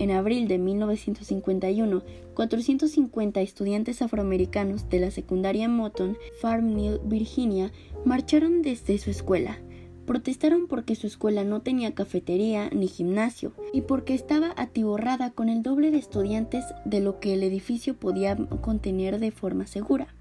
En 0.00 0.10
abril 0.10 0.48
de 0.48 0.56
1951, 0.56 2.02
450 2.32 3.42
estudiantes 3.42 4.00
afroamericanos 4.00 4.88
de 4.88 4.98
la 4.98 5.10
secundaria 5.10 5.68
Moton, 5.68 6.16
Farm 6.40 6.74
Mill, 6.74 7.00
Virginia, 7.04 7.70
marcharon 8.06 8.62
desde 8.62 8.96
su 8.96 9.10
escuela. 9.10 9.58
Protestaron 10.06 10.68
porque 10.68 10.94
su 10.94 11.06
escuela 11.06 11.44
no 11.44 11.60
tenía 11.60 11.94
cafetería 11.94 12.70
ni 12.70 12.88
gimnasio 12.88 13.52
y 13.74 13.82
porque 13.82 14.14
estaba 14.14 14.54
atiborrada 14.56 15.32
con 15.32 15.50
el 15.50 15.62
doble 15.62 15.90
de 15.90 15.98
estudiantes 15.98 16.64
de 16.86 17.00
lo 17.00 17.20
que 17.20 17.34
el 17.34 17.42
edificio 17.42 17.94
podía 17.94 18.36
contener 18.62 19.18
de 19.18 19.32
forma 19.32 19.66
segura. 19.66 20.14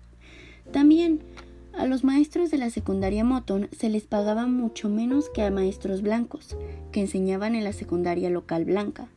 También 0.74 1.22
a 1.72 1.88
los 1.88 2.04
maestros 2.04 2.52
de 2.52 2.58
la 2.58 2.70
secundaria 2.70 3.24
Moton 3.24 3.70
se 3.72 3.88
les 3.88 4.04
pagaba 4.04 4.46
mucho 4.46 4.90
menos 4.90 5.30
que 5.30 5.42
a 5.42 5.52
maestros 5.52 6.02
blancos, 6.02 6.58
que 6.92 7.00
enseñaban 7.00 7.56
en 7.56 7.64
la 7.64 7.72
secundaria 7.72 8.30
local 8.30 8.66
blanca. 8.66 9.08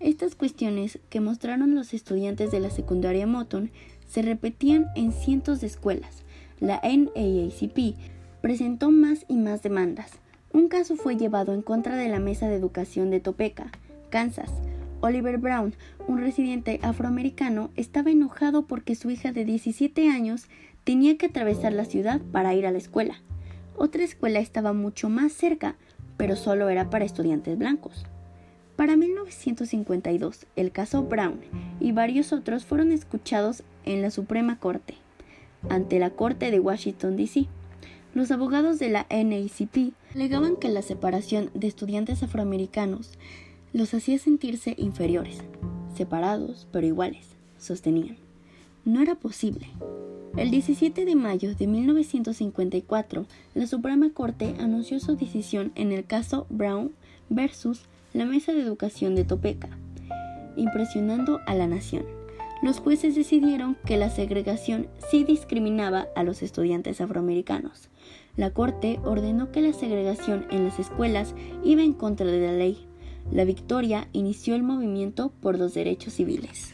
Estas 0.00 0.36
cuestiones 0.36 1.00
que 1.10 1.20
mostraron 1.20 1.74
los 1.74 1.92
estudiantes 1.92 2.52
de 2.52 2.60
la 2.60 2.70
secundaria 2.70 3.26
Moton 3.26 3.70
se 4.06 4.22
repetían 4.22 4.86
en 4.94 5.12
cientos 5.12 5.60
de 5.60 5.66
escuelas. 5.66 6.22
La 6.60 6.80
NAACP 6.82 7.96
presentó 8.40 8.90
más 8.90 9.24
y 9.28 9.36
más 9.36 9.62
demandas. 9.62 10.12
Un 10.52 10.68
caso 10.68 10.96
fue 10.96 11.16
llevado 11.16 11.52
en 11.52 11.62
contra 11.62 11.96
de 11.96 12.08
la 12.08 12.20
Mesa 12.20 12.48
de 12.48 12.54
Educación 12.54 13.10
de 13.10 13.20
Topeka, 13.20 13.70
Kansas. 14.08 14.50
Oliver 15.00 15.38
Brown, 15.38 15.74
un 16.06 16.18
residente 16.18 16.80
afroamericano, 16.82 17.70
estaba 17.76 18.10
enojado 18.10 18.66
porque 18.66 18.94
su 18.94 19.10
hija 19.10 19.32
de 19.32 19.44
17 19.44 20.08
años 20.08 20.46
tenía 20.84 21.16
que 21.18 21.26
atravesar 21.26 21.72
la 21.72 21.84
ciudad 21.84 22.20
para 22.32 22.54
ir 22.54 22.66
a 22.66 22.72
la 22.72 22.78
escuela. 22.78 23.20
Otra 23.76 24.02
escuela 24.02 24.40
estaba 24.40 24.72
mucho 24.72 25.08
más 25.08 25.32
cerca, 25.32 25.76
pero 26.16 26.34
solo 26.34 26.68
era 26.68 26.90
para 26.90 27.04
estudiantes 27.04 27.56
blancos. 27.56 28.06
Para 28.78 28.96
1952, 28.96 30.46
el 30.54 30.70
caso 30.70 31.02
Brown 31.02 31.40
y 31.80 31.90
varios 31.90 32.32
otros 32.32 32.64
fueron 32.64 32.92
escuchados 32.92 33.64
en 33.84 34.02
la 34.02 34.12
Suprema 34.12 34.60
Corte, 34.60 34.94
ante 35.68 35.98
la 35.98 36.10
Corte 36.10 36.52
de 36.52 36.60
Washington, 36.60 37.16
D.C. 37.16 37.48
Los 38.14 38.30
abogados 38.30 38.78
de 38.78 38.88
la 38.88 39.04
NACP 39.10 39.94
alegaban 40.14 40.54
que 40.54 40.68
la 40.68 40.82
separación 40.82 41.50
de 41.54 41.66
estudiantes 41.66 42.22
afroamericanos 42.22 43.18
los 43.72 43.94
hacía 43.94 44.16
sentirse 44.16 44.76
inferiores, 44.78 45.38
separados 45.96 46.68
pero 46.70 46.86
iguales, 46.86 47.26
sostenían. 47.58 48.16
No 48.84 49.02
era 49.02 49.16
posible. 49.16 49.66
El 50.36 50.52
17 50.52 51.04
de 51.04 51.16
mayo 51.16 51.52
de 51.52 51.66
1954, 51.66 53.26
la 53.54 53.66
Suprema 53.66 54.10
Corte 54.10 54.54
anunció 54.60 55.00
su 55.00 55.16
decisión 55.16 55.72
en 55.74 55.90
el 55.90 56.04
caso 56.04 56.46
Brown 56.48 56.92
versus 57.28 57.88
la 58.12 58.24
Mesa 58.24 58.52
de 58.52 58.62
Educación 58.62 59.14
de 59.14 59.24
Topeka, 59.24 59.68
impresionando 60.56 61.40
a 61.46 61.54
la 61.54 61.66
nación. 61.66 62.04
Los 62.62 62.80
jueces 62.80 63.14
decidieron 63.14 63.76
que 63.84 63.96
la 63.96 64.10
segregación 64.10 64.88
sí 65.10 65.24
discriminaba 65.24 66.08
a 66.16 66.24
los 66.24 66.42
estudiantes 66.42 67.00
afroamericanos. 67.00 67.88
La 68.36 68.50
Corte 68.50 68.98
ordenó 69.04 69.52
que 69.52 69.60
la 69.60 69.72
segregación 69.72 70.46
en 70.50 70.64
las 70.64 70.78
escuelas 70.78 71.34
iba 71.62 71.82
en 71.82 71.92
contra 71.92 72.26
de 72.26 72.46
la 72.46 72.52
ley. 72.52 72.86
La 73.30 73.44
victoria 73.44 74.08
inició 74.12 74.54
el 74.54 74.62
movimiento 74.62 75.32
por 75.40 75.58
los 75.58 75.74
derechos 75.74 76.14
civiles. 76.14 76.72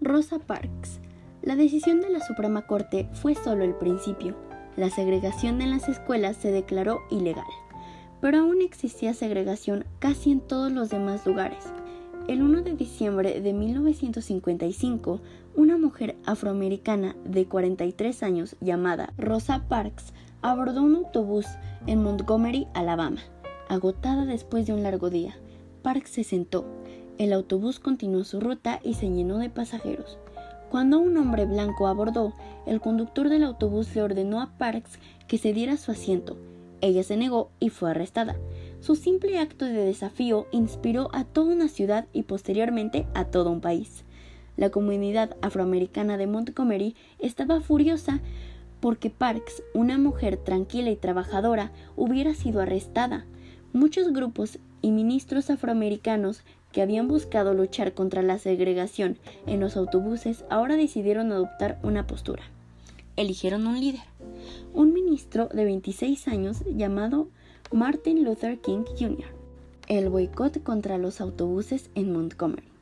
Rosa 0.00 0.38
Parks 0.38 1.00
la 1.44 1.56
decisión 1.56 2.00
de 2.00 2.08
la 2.08 2.20
Suprema 2.20 2.62
Corte 2.62 3.06
fue 3.12 3.34
solo 3.34 3.64
el 3.64 3.74
principio. 3.74 4.34
La 4.76 4.88
segregación 4.88 5.60
en 5.60 5.70
las 5.70 5.90
escuelas 5.90 6.38
se 6.38 6.50
declaró 6.50 7.02
ilegal, 7.10 7.44
pero 8.24 8.38
aún 8.38 8.62
existía 8.62 9.12
segregación 9.12 9.84
casi 9.98 10.32
en 10.32 10.40
todos 10.40 10.72
los 10.72 10.88
demás 10.88 11.26
lugares. 11.26 11.62
El 12.26 12.42
1 12.42 12.62
de 12.62 12.72
diciembre 12.72 13.38
de 13.42 13.52
1955, 13.52 15.20
una 15.54 15.76
mujer 15.76 16.16
afroamericana 16.24 17.16
de 17.26 17.44
43 17.44 18.22
años 18.22 18.56
llamada 18.62 19.12
Rosa 19.18 19.68
Parks 19.68 20.14
abordó 20.40 20.82
un 20.82 20.96
autobús 20.96 21.44
en 21.86 22.02
Montgomery, 22.02 22.66
Alabama. 22.72 23.20
Agotada 23.68 24.24
después 24.24 24.66
de 24.66 24.72
un 24.72 24.82
largo 24.82 25.10
día, 25.10 25.36
Parks 25.82 26.08
se 26.08 26.24
sentó. 26.24 26.64
El 27.18 27.30
autobús 27.30 27.78
continuó 27.78 28.24
su 28.24 28.40
ruta 28.40 28.80
y 28.82 28.94
se 28.94 29.10
llenó 29.10 29.36
de 29.36 29.50
pasajeros. 29.50 30.16
Cuando 30.70 30.98
un 30.98 31.14
hombre 31.18 31.44
blanco 31.44 31.88
abordó, 31.88 32.32
el 32.64 32.80
conductor 32.80 33.28
del 33.28 33.44
autobús 33.44 33.94
le 33.94 34.00
ordenó 34.00 34.40
a 34.40 34.56
Parks 34.56 34.98
que 35.28 35.36
se 35.36 35.52
diera 35.52 35.76
su 35.76 35.90
asiento. 35.90 36.38
Ella 36.80 37.02
se 37.02 37.16
negó 37.16 37.50
y 37.60 37.70
fue 37.70 37.90
arrestada. 37.90 38.36
Su 38.80 38.96
simple 38.96 39.38
acto 39.38 39.64
de 39.64 39.72
desafío 39.72 40.46
inspiró 40.52 41.08
a 41.12 41.24
toda 41.24 41.54
una 41.54 41.68
ciudad 41.68 42.06
y 42.12 42.22
posteriormente 42.22 43.06
a 43.14 43.24
todo 43.24 43.50
un 43.50 43.60
país. 43.60 44.04
La 44.56 44.70
comunidad 44.70 45.36
afroamericana 45.42 46.16
de 46.16 46.26
Montgomery 46.26 46.94
estaba 47.18 47.60
furiosa 47.60 48.20
porque 48.80 49.08
Parks, 49.08 49.62
una 49.72 49.96
mujer 49.96 50.36
tranquila 50.36 50.90
y 50.90 50.96
trabajadora, 50.96 51.72
hubiera 51.96 52.34
sido 52.34 52.60
arrestada. 52.60 53.24
Muchos 53.72 54.12
grupos 54.12 54.58
y 54.82 54.90
ministros 54.90 55.48
afroamericanos 55.48 56.42
que 56.70 56.82
habían 56.82 57.08
buscado 57.08 57.54
luchar 57.54 57.94
contra 57.94 58.20
la 58.20 58.38
segregación 58.38 59.16
en 59.46 59.60
los 59.60 59.76
autobuses 59.76 60.44
ahora 60.50 60.76
decidieron 60.76 61.32
adoptar 61.32 61.78
una 61.82 62.06
postura. 62.06 62.42
Eligieron 63.16 63.66
un 63.66 63.80
líder, 63.80 64.02
un 64.72 64.92
ministro 64.92 65.48
de 65.48 65.64
26 65.64 66.28
años 66.28 66.62
llamado 66.66 67.28
Martin 67.72 68.24
Luther 68.24 68.60
King 68.60 68.84
Jr. 68.98 69.26
El 69.88 70.08
boicot 70.08 70.62
contra 70.62 70.98
los 70.98 71.20
autobuses 71.20 71.90
en 71.94 72.12
Montgomery. 72.12 72.74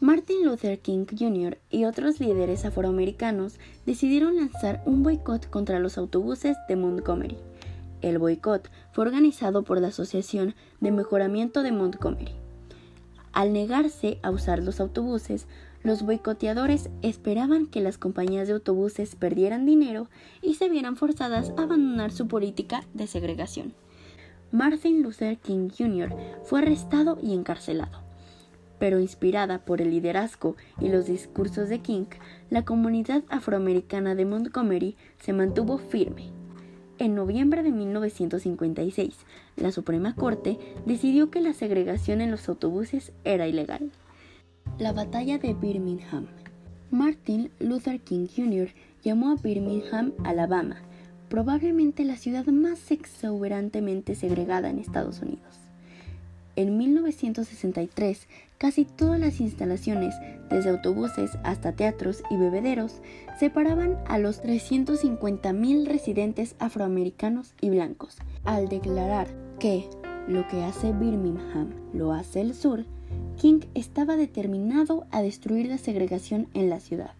Martin 0.00 0.44
Luther 0.44 0.80
King 0.80 1.06
Jr. 1.06 1.56
y 1.70 1.84
otros 1.84 2.20
líderes 2.20 2.64
afroamericanos 2.64 3.58
decidieron 3.86 4.36
lanzar 4.36 4.82
un 4.84 5.02
boicot 5.02 5.48
contra 5.48 5.78
los 5.78 5.96
autobuses 5.96 6.56
de 6.68 6.76
Montgomery. 6.76 7.38
El 8.02 8.18
boicot 8.18 8.70
fue 8.92 9.06
organizado 9.06 9.62
por 9.62 9.80
la 9.80 9.88
Asociación 9.88 10.54
de 10.80 10.90
Mejoramiento 10.90 11.62
de 11.62 11.72
Montgomery. 11.72 12.32
Al 13.32 13.52
negarse 13.52 14.18
a 14.22 14.30
usar 14.30 14.62
los 14.62 14.78
autobuses, 14.78 15.46
los 15.84 16.02
boicoteadores 16.02 16.90
esperaban 17.02 17.66
que 17.66 17.80
las 17.80 17.96
compañías 17.96 18.48
de 18.48 18.54
autobuses 18.54 19.14
perdieran 19.14 19.64
dinero 19.64 20.08
y 20.42 20.54
se 20.54 20.68
vieran 20.68 20.96
forzadas 20.96 21.52
a 21.56 21.62
abandonar 21.62 22.10
su 22.10 22.26
política 22.26 22.84
de 22.94 23.06
segregación. 23.06 23.72
Martin 24.50 25.02
Luther 25.02 25.38
King 25.38 25.68
Jr. 25.68 26.12
fue 26.42 26.62
arrestado 26.62 27.16
y 27.22 27.34
encarcelado. 27.34 28.02
Pero 28.80 28.98
inspirada 28.98 29.64
por 29.64 29.80
el 29.80 29.90
liderazgo 29.90 30.56
y 30.80 30.88
los 30.88 31.06
discursos 31.06 31.68
de 31.68 31.78
King, 31.78 32.06
la 32.50 32.64
comunidad 32.64 33.22
afroamericana 33.28 34.16
de 34.16 34.24
Montgomery 34.24 34.96
se 35.20 35.32
mantuvo 35.32 35.78
firme 35.78 36.32
en 36.98 37.16
noviembre 37.16 37.64
de 37.64 37.72
1956, 37.72 39.16
la 39.56 39.72
Suprema 39.72 40.14
Corte 40.14 40.58
decidió 40.86 41.28
que 41.28 41.40
la 41.40 41.52
segregación 41.52 42.20
en 42.20 42.30
los 42.30 42.48
autobuses 42.48 43.12
era 43.24 43.48
ilegal. 43.48 43.90
La 44.76 44.92
batalla 44.92 45.38
de 45.38 45.54
Birmingham. 45.54 46.26
Martin 46.90 47.48
Luther 47.60 48.00
King 48.00 48.26
Jr. 48.26 48.70
llamó 49.04 49.30
a 49.30 49.36
Birmingham, 49.36 50.12
Alabama, 50.24 50.78
probablemente 51.28 52.04
la 52.04 52.16
ciudad 52.16 52.44
más 52.46 52.90
exuberantemente 52.90 54.16
segregada 54.16 54.68
en 54.70 54.80
Estados 54.80 55.22
Unidos. 55.22 55.60
En 56.56 56.76
1963, 56.76 58.26
casi 58.58 58.84
todas 58.84 59.20
las 59.20 59.40
instalaciones, 59.40 60.16
desde 60.50 60.70
autobuses 60.70 61.38
hasta 61.44 61.72
teatros 61.72 62.24
y 62.28 62.36
bebederos, 62.36 63.00
separaban 63.38 63.96
a 64.06 64.18
los 64.18 64.42
350.000 64.42 65.86
residentes 65.86 66.56
afroamericanos 66.58 67.54
y 67.60 67.70
blancos. 67.70 68.16
Al 68.42 68.68
declarar 68.68 69.28
que 69.60 69.88
lo 70.26 70.48
que 70.48 70.64
hace 70.64 70.92
Birmingham 70.92 71.70
lo 71.92 72.12
hace 72.12 72.40
el 72.40 72.54
sur, 72.54 72.84
King 73.36 73.60
estaba 73.74 74.16
determinado 74.16 75.06
a 75.10 75.22
destruir 75.22 75.66
la 75.66 75.78
segregación 75.78 76.48
en 76.54 76.70
la 76.70 76.80
ciudad. 76.80 77.12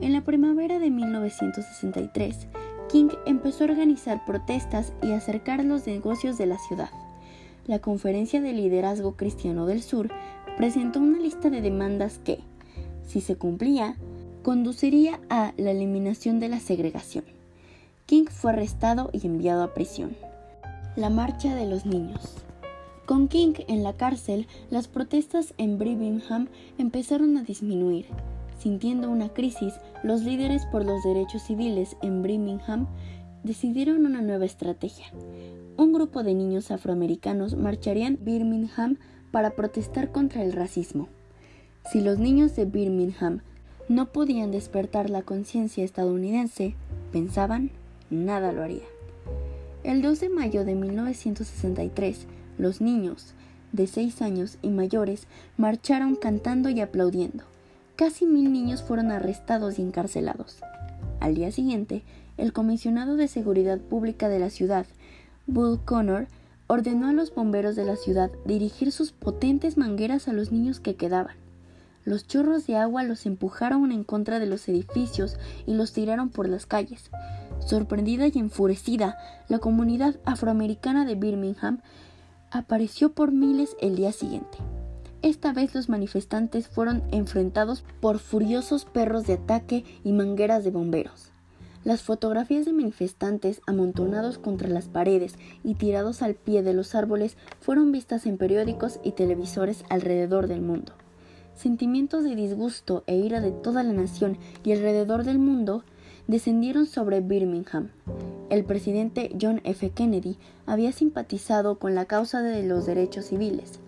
En 0.00 0.12
la 0.12 0.22
primavera 0.22 0.78
de 0.78 0.90
1963, 0.90 2.46
King 2.90 3.08
empezó 3.26 3.64
a 3.64 3.68
organizar 3.68 4.24
protestas 4.24 4.92
y 5.02 5.12
acercar 5.12 5.64
los 5.64 5.86
negocios 5.86 6.38
de 6.38 6.46
la 6.46 6.58
ciudad 6.58 6.90
la 7.66 7.78
Conferencia 7.78 8.42
de 8.42 8.52
Liderazgo 8.52 9.16
Cristiano 9.16 9.66
del 9.66 9.82
Sur 9.82 10.10
presentó 10.58 11.00
una 11.00 11.18
lista 11.18 11.48
de 11.48 11.62
demandas 11.62 12.18
que, 12.18 12.40
si 13.06 13.20
se 13.20 13.36
cumplía, 13.36 13.96
conduciría 14.42 15.20
a 15.30 15.52
la 15.56 15.70
eliminación 15.70 16.40
de 16.40 16.50
la 16.50 16.60
segregación. 16.60 17.24
King 18.06 18.26
fue 18.26 18.52
arrestado 18.52 19.08
y 19.12 19.26
enviado 19.26 19.62
a 19.62 19.72
prisión. 19.72 20.14
La 20.94 21.08
marcha 21.08 21.54
de 21.54 21.66
los 21.66 21.86
niños. 21.86 22.43
Con 23.06 23.28
King 23.28 23.54
en 23.68 23.82
la 23.82 23.92
cárcel, 23.94 24.46
las 24.70 24.88
protestas 24.88 25.54
en 25.58 25.78
Birmingham 25.78 26.48
empezaron 26.78 27.36
a 27.36 27.42
disminuir. 27.42 28.06
Sintiendo 28.58 29.10
una 29.10 29.28
crisis, 29.28 29.74
los 30.02 30.22
líderes 30.22 30.64
por 30.66 30.84
los 30.84 31.02
derechos 31.02 31.42
civiles 31.42 31.96
en 32.02 32.22
Birmingham 32.22 32.86
decidieron 33.42 34.06
una 34.06 34.22
nueva 34.22 34.46
estrategia 34.46 35.06
un 35.76 35.92
grupo 35.92 36.22
de 36.22 36.34
niños 36.34 36.70
afroamericanos 36.70 37.56
marcharían 37.56 38.18
Birmingham 38.20 38.98
para 39.30 39.50
protestar 39.50 40.12
contra 40.12 40.42
el 40.42 40.52
racismo. 40.52 41.08
Si 41.90 42.00
los 42.00 42.18
niños 42.18 42.54
de 42.54 42.64
Birmingham 42.64 43.40
no 43.88 44.12
podían 44.12 44.50
despertar 44.50 45.10
la 45.10 45.22
conciencia 45.22 45.84
estadounidense, 45.84 46.74
pensaban, 47.12 47.70
nada 48.08 48.52
lo 48.52 48.62
haría. 48.62 48.84
El 49.82 50.00
2 50.00 50.20
de 50.20 50.28
mayo 50.28 50.64
de 50.64 50.74
1963, 50.74 52.26
los 52.58 52.80
niños 52.80 53.34
de 53.72 53.86
6 53.86 54.22
años 54.22 54.58
y 54.62 54.68
mayores 54.68 55.26
marcharon 55.56 56.16
cantando 56.16 56.68
y 56.68 56.80
aplaudiendo. 56.80 57.44
Casi 57.96 58.26
mil 58.26 58.52
niños 58.52 58.82
fueron 58.82 59.10
arrestados 59.10 59.78
y 59.78 59.82
encarcelados. 59.82 60.58
Al 61.20 61.34
día 61.34 61.52
siguiente, 61.52 62.02
el 62.36 62.52
comisionado 62.52 63.16
de 63.16 63.28
Seguridad 63.28 63.78
Pública 63.78 64.28
de 64.28 64.38
la 64.38 64.50
ciudad 64.50 64.86
Bull 65.46 65.80
Connor 65.84 66.26
ordenó 66.66 67.08
a 67.08 67.12
los 67.12 67.34
bomberos 67.34 67.76
de 67.76 67.84
la 67.84 67.96
ciudad 67.96 68.30
dirigir 68.44 68.90
sus 68.92 69.12
potentes 69.12 69.76
mangueras 69.76 70.26
a 70.26 70.32
los 70.32 70.50
niños 70.50 70.80
que 70.80 70.96
quedaban. 70.96 71.36
Los 72.04 72.26
chorros 72.26 72.66
de 72.66 72.76
agua 72.76 73.02
los 73.02 73.26
empujaron 73.26 73.92
en 73.92 74.04
contra 74.04 74.38
de 74.38 74.46
los 74.46 74.68
edificios 74.68 75.36
y 75.66 75.74
los 75.74 75.92
tiraron 75.92 76.28
por 76.28 76.48
las 76.48 76.66
calles. 76.66 77.10
Sorprendida 77.60 78.26
y 78.26 78.38
enfurecida, 78.38 79.16
la 79.48 79.58
comunidad 79.58 80.16
afroamericana 80.24 81.04
de 81.04 81.14
Birmingham 81.14 81.80
apareció 82.54 83.12
por 83.12 83.32
miles 83.32 83.76
el 83.80 83.96
día 83.96 84.12
siguiente. 84.12 84.58
Esta 85.22 85.52
vez 85.52 85.74
los 85.74 85.88
manifestantes 85.88 86.68
fueron 86.68 87.02
enfrentados 87.10 87.84
por 88.00 88.20
furiosos 88.20 88.84
perros 88.84 89.26
de 89.26 89.34
ataque 89.34 89.84
y 90.04 90.12
mangueras 90.12 90.62
de 90.62 90.70
bomberos. 90.70 91.32
Las 91.82 92.02
fotografías 92.02 92.64
de 92.64 92.72
manifestantes 92.72 93.60
amontonados 93.66 94.38
contra 94.38 94.68
las 94.68 94.88
paredes 94.88 95.34
y 95.64 95.74
tirados 95.74 96.22
al 96.22 96.36
pie 96.36 96.62
de 96.62 96.74
los 96.74 96.94
árboles 96.94 97.36
fueron 97.60 97.90
vistas 97.90 98.24
en 98.24 98.38
periódicos 98.38 99.00
y 99.02 99.12
televisores 99.12 99.84
alrededor 99.90 100.46
del 100.46 100.62
mundo. 100.62 100.92
Sentimientos 101.54 102.22
de 102.22 102.36
disgusto 102.36 103.02
e 103.06 103.16
ira 103.16 103.40
de 103.40 103.50
toda 103.50 103.82
la 103.82 103.92
nación 103.92 104.38
y 104.62 104.72
alrededor 104.72 105.24
del 105.24 105.40
mundo 105.40 105.84
descendieron 106.26 106.86
sobre 106.86 107.20
Birmingham. 107.20 107.90
El 108.50 108.64
presidente 108.64 109.34
John 109.40 109.60
F. 109.64 109.90
Kennedy 109.90 110.36
había 110.66 110.92
simpatizado 110.92 111.78
con 111.78 111.94
la 111.94 112.04
causa 112.06 112.42
de 112.42 112.62
los 112.62 112.86
derechos 112.86 113.26
civiles, 113.26 113.80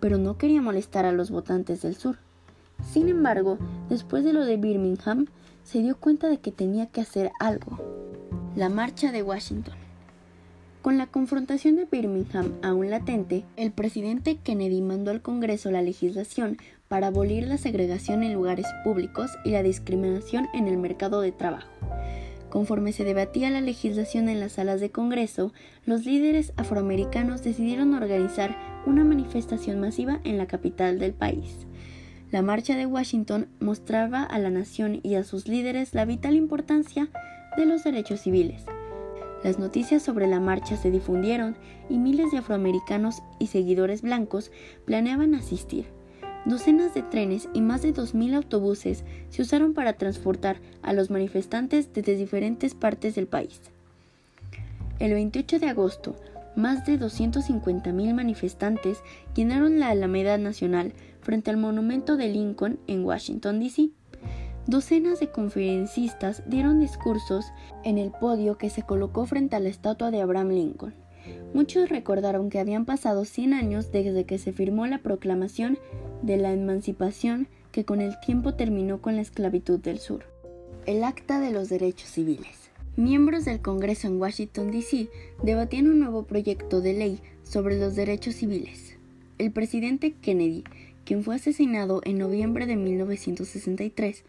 pero 0.00 0.18
no 0.18 0.38
quería 0.38 0.62
molestar 0.62 1.04
a 1.04 1.12
los 1.12 1.30
votantes 1.30 1.82
del 1.82 1.96
sur. 1.96 2.18
Sin 2.92 3.08
embargo, 3.08 3.58
después 3.88 4.24
de 4.24 4.32
lo 4.32 4.44
de 4.44 4.56
Birmingham, 4.56 5.26
se 5.64 5.80
dio 5.80 5.96
cuenta 5.96 6.28
de 6.28 6.38
que 6.38 6.52
tenía 6.52 6.86
que 6.86 7.00
hacer 7.00 7.30
algo. 7.40 7.78
La 8.56 8.68
marcha 8.68 9.12
de 9.12 9.22
Washington. 9.22 9.74
Con 10.82 10.96
la 10.96 11.06
confrontación 11.06 11.76
de 11.76 11.84
Birmingham 11.84 12.54
aún 12.62 12.88
latente, 12.88 13.44
el 13.56 13.72
presidente 13.72 14.38
Kennedy 14.38 14.80
mandó 14.80 15.10
al 15.10 15.20
Congreso 15.20 15.70
la 15.70 15.82
legislación 15.82 16.56
para 16.88 17.08
abolir 17.08 17.46
la 17.46 17.58
segregación 17.58 18.22
en 18.22 18.32
lugares 18.32 18.66
públicos 18.82 19.30
y 19.44 19.50
la 19.50 19.62
discriminación 19.62 20.48
en 20.54 20.66
el 20.68 20.78
mercado 20.78 21.20
de 21.20 21.32
trabajo. 21.32 21.68
Conforme 22.48 22.92
se 22.92 23.04
debatía 23.04 23.50
la 23.50 23.60
legislación 23.60 24.28
en 24.30 24.40
las 24.40 24.52
salas 24.52 24.80
de 24.80 24.90
Congreso, 24.90 25.52
los 25.84 26.06
líderes 26.06 26.54
afroamericanos 26.56 27.42
decidieron 27.42 27.92
organizar 27.92 28.56
una 28.86 29.04
manifestación 29.04 29.78
masiva 29.80 30.20
en 30.24 30.38
la 30.38 30.46
capital 30.46 30.98
del 30.98 31.12
país. 31.12 31.66
La 32.30 32.40
marcha 32.40 32.76
de 32.76 32.86
Washington 32.86 33.48
mostraba 33.60 34.22
a 34.22 34.38
la 34.38 34.50
nación 34.50 35.00
y 35.02 35.14
a 35.14 35.24
sus 35.24 35.46
líderes 35.46 35.94
la 35.94 36.06
vital 36.06 36.36
importancia 36.36 37.08
de 37.56 37.66
los 37.66 37.84
derechos 37.84 38.20
civiles. 38.20 38.64
Las 39.44 39.58
noticias 39.58 40.02
sobre 40.02 40.26
la 40.26 40.40
marcha 40.40 40.76
se 40.76 40.90
difundieron 40.90 41.56
y 41.88 41.98
miles 41.98 42.30
de 42.30 42.38
afroamericanos 42.38 43.22
y 43.38 43.48
seguidores 43.48 44.02
blancos 44.02 44.50
planeaban 44.84 45.34
asistir. 45.34 45.97
Docenas 46.48 46.94
de 46.94 47.02
trenes 47.02 47.46
y 47.52 47.60
más 47.60 47.82
de 47.82 47.92
2.000 47.92 48.34
autobuses 48.34 49.04
se 49.28 49.42
usaron 49.42 49.74
para 49.74 49.92
transportar 49.92 50.56
a 50.80 50.94
los 50.94 51.10
manifestantes 51.10 51.92
desde 51.92 52.16
diferentes 52.16 52.74
partes 52.74 53.14
del 53.14 53.26
país. 53.26 53.60
El 54.98 55.12
28 55.12 55.58
de 55.58 55.68
agosto, 55.68 56.16
más 56.56 56.86
de 56.86 56.98
250.000 56.98 58.14
manifestantes 58.14 59.02
llenaron 59.34 59.78
la 59.78 59.90
Alameda 59.90 60.38
Nacional 60.38 60.94
frente 61.20 61.50
al 61.50 61.58
monumento 61.58 62.16
de 62.16 62.28
Lincoln 62.28 62.78
en 62.86 63.04
Washington, 63.04 63.60
D.C. 63.60 63.90
Docenas 64.66 65.20
de 65.20 65.30
conferencistas 65.30 66.42
dieron 66.46 66.80
discursos 66.80 67.44
en 67.84 67.98
el 67.98 68.10
podio 68.10 68.56
que 68.56 68.70
se 68.70 68.84
colocó 68.84 69.26
frente 69.26 69.54
a 69.54 69.60
la 69.60 69.68
estatua 69.68 70.10
de 70.10 70.22
Abraham 70.22 70.48
Lincoln. 70.48 70.94
Muchos 71.52 71.90
recordaron 71.90 72.48
que 72.48 72.58
habían 72.58 72.86
pasado 72.86 73.26
100 73.26 73.52
años 73.52 73.92
desde 73.92 74.24
que 74.24 74.38
se 74.38 74.52
firmó 74.52 74.86
la 74.86 74.98
proclamación 74.98 75.78
de 76.22 76.36
la 76.36 76.52
emancipación 76.52 77.48
que 77.72 77.84
con 77.84 78.00
el 78.00 78.18
tiempo 78.20 78.54
terminó 78.54 79.00
con 79.00 79.16
la 79.16 79.22
esclavitud 79.22 79.78
del 79.78 79.98
sur. 79.98 80.24
El 80.86 81.04
Acta 81.04 81.40
de 81.40 81.50
los 81.50 81.68
Derechos 81.68 82.08
Civiles. 82.08 82.70
Miembros 82.96 83.44
del 83.44 83.60
Congreso 83.60 84.08
en 84.08 84.20
Washington, 84.20 84.70
D.C. 84.70 85.08
debatían 85.42 85.88
un 85.88 86.00
nuevo 86.00 86.24
proyecto 86.24 86.80
de 86.80 86.94
ley 86.94 87.20
sobre 87.44 87.78
los 87.78 87.94
derechos 87.94 88.34
civiles. 88.34 88.96
El 89.38 89.52
presidente 89.52 90.14
Kennedy 90.14 90.64
quien 91.08 91.24
fue 91.24 91.36
asesinado 91.36 92.02
en 92.04 92.18
noviembre 92.18 92.66
de 92.66 92.76
1963, 92.76 94.24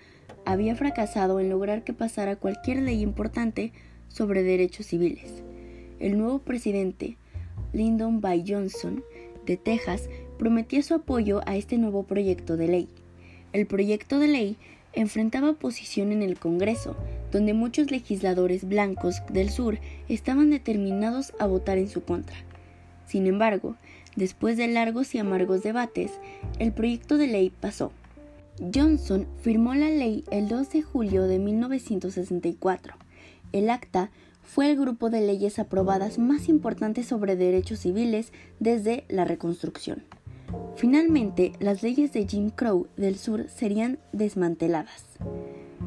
había 0.46 0.78
fracasado 0.78 1.42
en 1.42 1.50
lograr 1.50 1.84
que 1.84 1.92
pasara 1.92 2.38
cualquier 2.38 2.84
ley 2.84 3.02
importante 3.02 3.74
sobre 4.08 4.44
derechos 4.44 4.86
civiles. 4.86 5.44
El 6.00 6.18
nuevo 6.18 6.40
presidente, 6.40 7.18
Lyndon 7.74 8.22
B. 8.22 8.46
Johnson, 8.48 9.04
de 9.46 9.58
Texas, 9.58 10.10
prometía 10.40 10.82
su 10.82 10.96
apoyo 10.96 11.42
a 11.46 11.56
este 11.56 11.78
nuevo 11.78 12.02
proyecto 12.02 12.58
de 12.58 12.68
ley. 12.68 12.88
El 13.54 13.68
proyecto 13.68 14.18
de 14.18 14.30
ley 14.30 14.58
enfrentaba 14.94 15.52
oposición 15.52 16.12
en 16.12 16.24
el 16.24 16.40
Congreso, 16.40 16.96
donde 17.32 17.54
muchos 17.54 17.92
legisladores 17.92 18.68
blancos 18.68 19.22
del 19.32 19.52
sur 19.52 19.78
estaban 20.08 20.50
determinados 20.50 21.34
a 21.38 21.46
votar 21.46 21.78
en 21.78 21.90
su 21.90 22.04
contra. 22.04 22.38
Sin 23.06 23.28
embargo, 23.28 23.76
Después 24.20 24.58
de 24.58 24.68
largos 24.68 25.16
y 25.16 25.20
amargos 25.20 25.64
debates, 25.64 26.12
el 26.60 26.74
proyecto 26.74 27.18
de 27.18 27.28
ley 27.28 27.52
pasó. 27.52 27.94
Johnson 28.74 29.28
firmó 29.42 29.76
la 29.76 29.90
ley 29.90 30.26
el 30.30 30.50
2 30.50 30.70
de 30.72 30.82
julio 30.82 31.24
de 31.24 31.40
1964. 31.40 32.96
El 33.54 33.70
acta 33.70 34.12
fue 34.44 34.72
el 34.72 34.78
grupo 34.78 35.10
de 35.10 35.22
leyes 35.22 35.58
aprobadas 35.58 36.20
más 36.20 36.50
importante 36.50 37.04
sobre 37.04 37.38
derechos 37.38 37.80
civiles 37.80 38.34
desde 38.60 39.06
la 39.08 39.24
Reconstrucción. 39.24 40.04
Finalmente, 40.76 41.54
las 41.60 41.84
leyes 41.84 42.14
de 42.14 42.28
Jim 42.28 42.50
Crow 42.50 42.88
del 42.98 43.18
sur 43.18 43.48
serían 43.50 44.00
desmanteladas. 44.14 45.06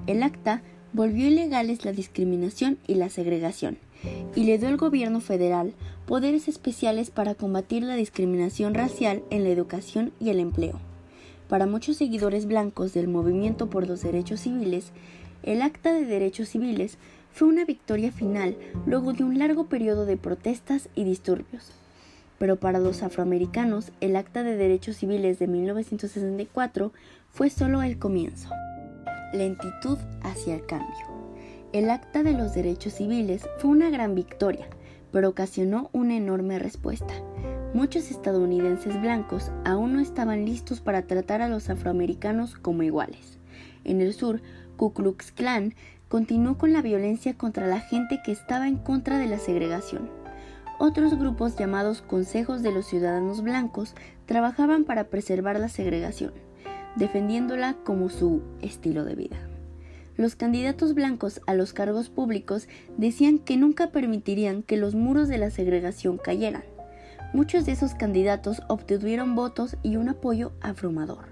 El 0.06 0.22
acta 0.22 0.62
volvió 0.92 1.26
ilegales 1.26 1.84
la 1.84 1.92
discriminación 1.92 2.78
y 2.86 2.96
la 2.96 3.08
segregación 3.08 3.78
y 4.34 4.44
le 4.44 4.58
dio 4.58 4.68
al 4.68 4.76
gobierno 4.76 5.20
federal 5.20 5.74
poderes 6.06 6.48
especiales 6.48 7.10
para 7.10 7.34
combatir 7.34 7.82
la 7.82 7.94
discriminación 7.94 8.74
racial 8.74 9.22
en 9.30 9.44
la 9.44 9.50
educación 9.50 10.12
y 10.20 10.30
el 10.30 10.40
empleo. 10.40 10.80
Para 11.48 11.66
muchos 11.66 11.96
seguidores 11.96 12.46
blancos 12.46 12.92
del 12.92 13.08
movimiento 13.08 13.68
por 13.70 13.86
los 13.86 14.02
derechos 14.02 14.40
civiles, 14.40 14.90
el 15.42 15.62
Acta 15.62 15.92
de 15.92 16.04
Derechos 16.04 16.48
Civiles 16.48 16.98
fue 17.32 17.48
una 17.48 17.64
victoria 17.64 18.12
final 18.12 18.56
luego 18.86 19.12
de 19.12 19.24
un 19.24 19.38
largo 19.38 19.66
periodo 19.66 20.06
de 20.06 20.16
protestas 20.16 20.88
y 20.94 21.04
disturbios. 21.04 21.72
Pero 22.42 22.56
para 22.56 22.80
los 22.80 23.04
afroamericanos, 23.04 23.92
el 24.00 24.16
Acta 24.16 24.42
de 24.42 24.56
Derechos 24.56 24.96
Civiles 24.96 25.38
de 25.38 25.46
1964 25.46 26.92
fue 27.30 27.50
solo 27.50 27.82
el 27.82 28.00
comienzo. 28.00 28.48
Lentitud 29.32 29.96
hacia 30.22 30.56
el 30.56 30.66
cambio. 30.66 31.06
El 31.72 31.88
Acta 31.88 32.24
de 32.24 32.32
los 32.32 32.52
Derechos 32.52 32.94
Civiles 32.94 33.48
fue 33.58 33.70
una 33.70 33.90
gran 33.90 34.16
victoria, 34.16 34.66
pero 35.12 35.28
ocasionó 35.28 35.88
una 35.92 36.16
enorme 36.16 36.58
respuesta. 36.58 37.14
Muchos 37.74 38.10
estadounidenses 38.10 39.00
blancos 39.00 39.52
aún 39.64 39.92
no 39.92 40.00
estaban 40.00 40.44
listos 40.44 40.80
para 40.80 41.02
tratar 41.02 41.42
a 41.42 41.48
los 41.48 41.70
afroamericanos 41.70 42.56
como 42.56 42.82
iguales. 42.82 43.38
En 43.84 44.00
el 44.00 44.14
sur, 44.14 44.42
Ku 44.76 44.92
Klux 44.92 45.30
Klan 45.30 45.74
continuó 46.08 46.58
con 46.58 46.72
la 46.72 46.82
violencia 46.82 47.34
contra 47.34 47.68
la 47.68 47.78
gente 47.78 48.18
que 48.24 48.32
estaba 48.32 48.66
en 48.66 48.78
contra 48.78 49.18
de 49.18 49.28
la 49.28 49.38
segregación. 49.38 50.21
Otros 50.84 51.16
grupos 51.16 51.56
llamados 51.56 52.02
Consejos 52.02 52.60
de 52.64 52.72
los 52.72 52.86
Ciudadanos 52.86 53.40
Blancos 53.40 53.94
trabajaban 54.26 54.82
para 54.82 55.04
preservar 55.04 55.60
la 55.60 55.68
segregación, 55.68 56.32
defendiéndola 56.96 57.76
como 57.84 58.08
su 58.08 58.42
estilo 58.62 59.04
de 59.04 59.14
vida. 59.14 59.36
Los 60.16 60.34
candidatos 60.34 60.94
blancos 60.94 61.40
a 61.46 61.54
los 61.54 61.72
cargos 61.72 62.08
públicos 62.08 62.66
decían 62.96 63.38
que 63.38 63.56
nunca 63.56 63.92
permitirían 63.92 64.64
que 64.64 64.76
los 64.76 64.96
muros 64.96 65.28
de 65.28 65.38
la 65.38 65.52
segregación 65.52 66.18
cayeran. 66.18 66.64
Muchos 67.32 67.64
de 67.64 67.70
esos 67.70 67.94
candidatos 67.94 68.60
obtuvieron 68.66 69.36
votos 69.36 69.76
y 69.84 69.94
un 69.94 70.08
apoyo 70.08 70.50
abrumador. 70.60 71.26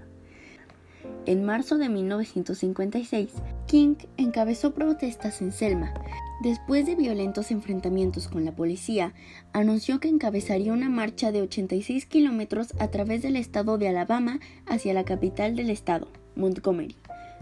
En 1.25 1.43
marzo 1.43 1.77
de 1.77 1.89
1956, 1.89 3.33
King 3.67 3.95
encabezó 4.15 4.73
protestas 4.73 5.41
en 5.41 5.51
Selma. 5.51 5.93
Después 6.41 6.87
de 6.87 6.95
violentos 6.95 7.51
enfrentamientos 7.51 8.27
con 8.27 8.45
la 8.45 8.55
policía, 8.55 9.13
anunció 9.53 9.99
que 9.99 10.07
encabezaría 10.07 10.73
una 10.73 10.89
marcha 10.89 11.31
de 11.31 11.43
86 11.43 12.07
kilómetros 12.07 12.69
a 12.79 12.87
través 12.87 13.21
del 13.21 13.35
estado 13.35 13.77
de 13.77 13.87
Alabama 13.87 14.39
hacia 14.65 14.95
la 14.95 15.05
capital 15.05 15.55
del 15.55 15.69
estado, 15.69 16.07
Montgomery. 16.35 16.95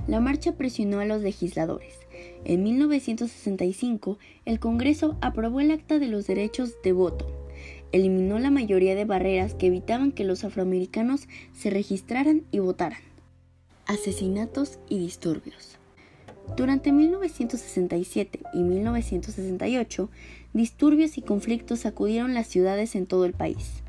La 0.07 0.19
marcha 0.19 0.57
presionó 0.57 0.99
a 0.99 1.05
los 1.05 1.21
legisladores. 1.21 1.93
En 2.43 2.61
1965, 2.61 4.17
el 4.43 4.59
Congreso 4.59 5.17
aprobó 5.21 5.61
el 5.61 5.71
Acta 5.71 5.97
de 5.97 6.07
los 6.07 6.27
Derechos 6.27 6.73
de 6.83 6.91
Voto. 6.91 7.25
Eliminó 7.93 8.37
la 8.37 8.51
mayoría 8.51 8.95
de 8.95 9.05
barreras 9.05 9.53
que 9.53 9.67
evitaban 9.67 10.11
que 10.11 10.25
los 10.25 10.43
afroamericanos 10.43 11.29
se 11.53 11.69
registraran 11.69 12.43
y 12.51 12.59
votaran. 12.59 12.99
Asesinatos 13.85 14.77
y 14.89 14.99
disturbios. 14.99 15.78
Durante 16.55 16.91
1967 16.91 18.41
y 18.53 18.63
1968 18.63 20.09
disturbios 20.53 21.17
y 21.17 21.21
conflictos 21.21 21.79
sacudieron 21.79 22.33
las 22.33 22.47
ciudades 22.47 22.95
en 22.95 23.05
todo 23.05 23.25
el 23.25 23.33
país. 23.33 23.83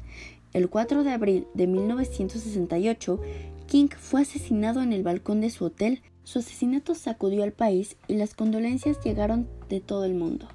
El 0.53 0.68
4 0.68 1.05
de 1.05 1.11
abril 1.11 1.46
de 1.55 1.66
1968, 1.66 3.20
King 3.66 3.88
fue 3.96 4.23
asesinado 4.23 4.83
en 4.83 4.92
el 4.92 5.03
balcón 5.03 5.40
de 5.40 5.51
su 5.51 5.64
hotel. 5.64 6.03
Su 6.25 6.40
asesinato 6.40 6.94
sacudió 6.94 7.44
al 7.44 7.53
país 7.53 7.96
y 8.09 8.14
las 8.14 8.35
condolencias 8.35 8.99
llegaron 9.05 9.49
de 9.68 9.81
todo 9.81 10.05
el 10.05 10.14
mundo. 10.14 10.49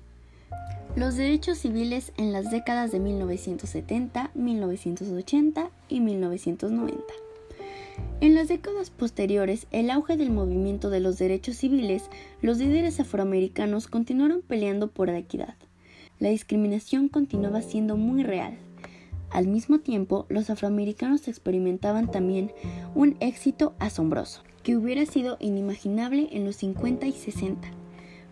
Los 0.96 1.16
derechos 1.16 1.58
civiles 1.58 2.14
en 2.18 2.32
las 2.32 2.52
décadas 2.52 2.92
de 2.92 3.00
1970, 3.00 4.32
1980 4.34 5.70
y 5.90 6.00
1990. 6.00 7.25
En 8.22 8.36
las 8.36 8.48
décadas 8.48 8.90
posteriores, 8.90 9.68
el 9.72 9.90
auge 9.90 10.18
del 10.18 10.32
movimiento 10.32 10.90
de 10.90 11.00
los 11.00 11.18
derechos 11.18 11.58
civiles, 11.58 12.04
los 12.42 12.58
líderes 12.58 13.00
afroamericanos 13.00 13.88
continuaron 13.88 14.42
peleando 14.42 14.88
por 14.90 15.10
la 15.10 15.18
equidad. 15.18 15.56
La 16.20 16.30
discriminación 16.30 17.10
continuaba 17.10 17.62
siendo 17.62 17.98
muy 17.98 18.24
real. 18.24 18.58
Al 19.30 19.48
mismo 19.48 19.80
tiempo, 19.80 20.26
los 20.30 20.50
afroamericanos 20.50 21.28
experimentaban 21.28 22.10
también 22.10 22.52
un 22.96 23.18
éxito 23.20 23.74
asombroso, 23.80 24.44
que 24.64 24.78
hubiera 24.78 25.06
sido 25.06 25.38
inimaginable 25.40 26.30
en 26.32 26.46
los 26.46 26.56
50 26.58 27.08
y 27.08 27.12
60. 27.12 27.68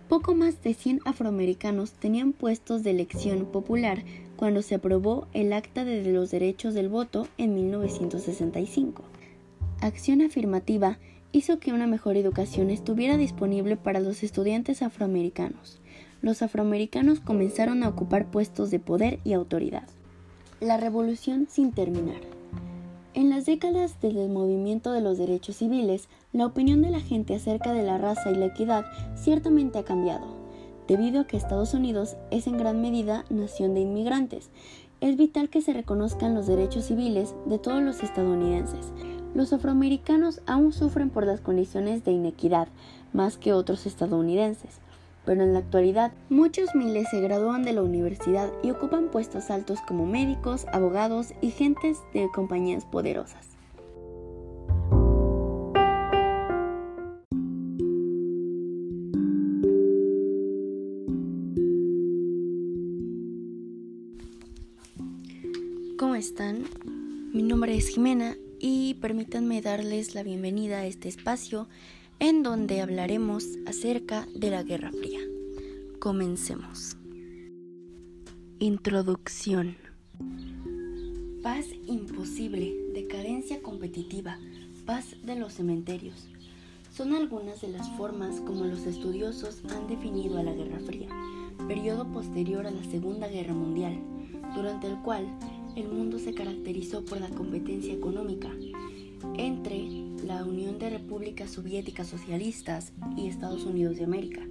Poco 0.07 0.35
más 0.35 0.61
de 0.63 0.73
100 0.73 1.01
afroamericanos 1.05 1.91
tenían 1.93 2.33
puestos 2.33 2.83
de 2.83 2.91
elección 2.91 3.45
popular 3.45 4.03
cuando 4.35 4.61
se 4.61 4.75
aprobó 4.75 5.27
el 5.33 5.53
Acta 5.53 5.85
de 5.85 6.03
los 6.11 6.31
Derechos 6.31 6.73
del 6.73 6.89
Voto 6.89 7.27
en 7.37 7.55
1965. 7.55 9.03
Acción 9.83 10.21
afirmativa 10.21 10.97
hizo 11.33 11.59
que 11.59 11.73
una 11.73 11.87
mejor 11.87 12.15
educación 12.15 12.69
estuviera 12.69 13.17
disponible 13.17 13.75
para 13.75 13.99
los 13.99 14.23
estudiantes 14.23 14.81
afroamericanos. 14.81 15.81
Los 16.21 16.41
afroamericanos 16.41 17.19
comenzaron 17.19 17.83
a 17.83 17.89
ocupar 17.89 18.31
puestos 18.31 18.71
de 18.71 18.79
poder 18.79 19.19
y 19.25 19.33
autoridad. 19.33 19.83
La 20.61 20.77
revolución 20.77 21.47
sin 21.49 21.73
terminar. 21.73 22.21
En 23.13 23.29
las 23.29 23.45
décadas 23.45 23.99
del 23.99 24.29
movimiento 24.29 24.93
de 24.93 25.01
los 25.01 25.17
derechos 25.17 25.57
civiles, 25.57 26.07
la 26.31 26.45
opinión 26.45 26.81
de 26.81 26.89
la 26.89 27.01
gente 27.01 27.35
acerca 27.35 27.73
de 27.73 27.83
la 27.83 27.97
raza 27.97 28.31
y 28.31 28.35
la 28.35 28.45
equidad 28.45 28.85
ciertamente 29.17 29.79
ha 29.79 29.83
cambiado, 29.83 30.27
debido 30.87 31.19
a 31.19 31.27
que 31.27 31.35
Estados 31.35 31.73
Unidos 31.73 32.15
es 32.31 32.47
en 32.47 32.57
gran 32.57 32.81
medida 32.81 33.25
nación 33.29 33.73
de 33.73 33.81
inmigrantes. 33.81 34.49
Es 35.01 35.17
vital 35.17 35.49
que 35.49 35.61
se 35.61 35.73
reconozcan 35.73 36.35
los 36.35 36.47
derechos 36.47 36.85
civiles 36.85 37.35
de 37.47 37.59
todos 37.59 37.83
los 37.83 38.01
estadounidenses. 38.01 38.93
Los 39.33 39.53
afroamericanos 39.53 40.41
aún 40.45 40.71
sufren 40.73 41.09
por 41.09 41.25
las 41.25 41.41
condiciones 41.41 42.03
de 42.03 42.11
inequidad 42.11 42.67
más 43.13 43.37
que 43.37 43.53
otros 43.53 43.85
estadounidenses 43.85 44.79
pero 45.25 45.43
en 45.43 45.53
la 45.53 45.59
actualidad 45.59 46.11
muchos 46.29 46.75
miles 46.75 47.07
se 47.09 47.21
gradúan 47.21 47.63
de 47.63 47.73
la 47.73 47.81
universidad 47.81 48.51
y 48.61 48.71
ocupan 48.71 49.09
puestos 49.09 49.49
altos 49.49 49.79
como 49.87 50.05
médicos, 50.05 50.65
abogados 50.71 51.33
y 51.41 51.51
gentes 51.51 51.97
de 52.13 52.29
compañías 52.33 52.85
poderosas. 52.85 53.49
¿Cómo 65.97 66.15
están? 66.15 66.65
Mi 67.33 67.43
nombre 67.43 67.77
es 67.77 67.87
Jimena 67.87 68.35
y 68.65 68.93
permítanme 68.93 69.61
darles 69.61 70.15
la 70.15 70.23
bienvenida 70.23 70.77
a 70.77 70.85
este 70.85 71.09
espacio 71.09 71.67
en 72.19 72.43
donde 72.43 72.79
hablaremos 72.79 73.43
acerca 73.67 74.25
de 74.33 74.51
la 74.51 74.63
Guerra 74.63 74.89
Fría. 74.89 75.19
Comencemos. 75.99 76.95
Introducción. 78.59 79.75
Paz 81.41 81.65
imposible, 81.87 82.73
decadencia 82.93 83.61
competitiva, 83.61 84.39
paz 84.85 85.17
de 85.25 85.35
los 85.35 85.55
cementerios. 85.55 86.29
Son 86.89 87.13
algunas 87.13 87.59
de 87.59 87.67
las 87.67 87.89
formas 87.97 88.39
como 88.39 88.63
los 88.63 88.85
estudiosos 88.85 89.61
han 89.75 89.87
definido 89.87 90.37
a 90.37 90.43
la 90.43 90.53
Guerra 90.53 90.79
Fría, 90.79 91.09
periodo 91.67 92.09
posterior 92.13 92.65
a 92.65 92.71
la 92.71 92.83
Segunda 92.85 93.27
Guerra 93.27 93.53
Mundial, 93.53 93.99
durante 94.55 94.87
el 94.87 94.95
cual 94.99 95.27
el 95.75 95.87
mundo 95.87 96.19
se 96.19 96.33
caracterizó 96.33 97.03
por 97.03 97.19
la 97.19 97.29
competencia 97.29 97.93
económica 97.93 98.49
entre 99.37 99.87
la 100.25 100.43
Unión 100.43 100.77
de 100.77 100.89
Repúblicas 100.89 101.51
Soviéticas 101.51 102.07
Socialistas 102.07 102.93
y 103.17 103.27
Estados 103.27 103.63
Unidos 103.65 103.97
de 103.97 104.03
América 104.03 104.41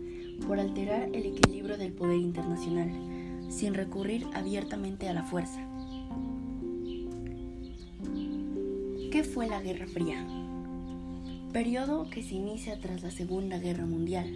por 0.47 0.59
alterar 0.59 1.11
el 1.13 1.27
equilibrio 1.27 1.77
del 1.77 1.93
poder 1.93 2.19
internacional, 2.19 2.91
sin 3.51 3.75
recurrir 3.75 4.27
abiertamente 4.35 5.09
a 5.09 5.15
la 5.15 5.23
fuerza. 5.23 5.61
¿Qué 9.11 9.23
fue 9.25 9.47
la 9.47 9.63
Guerra 9.63 9.87
Fría? 9.87 10.27
Periodo 11.53 12.09
que 12.11 12.23
se 12.23 12.35
inicia 12.35 12.81
tras 12.81 13.03
la 13.03 13.11
Segunda 13.11 13.59
Guerra 13.59 13.85
Mundial. 13.87 14.27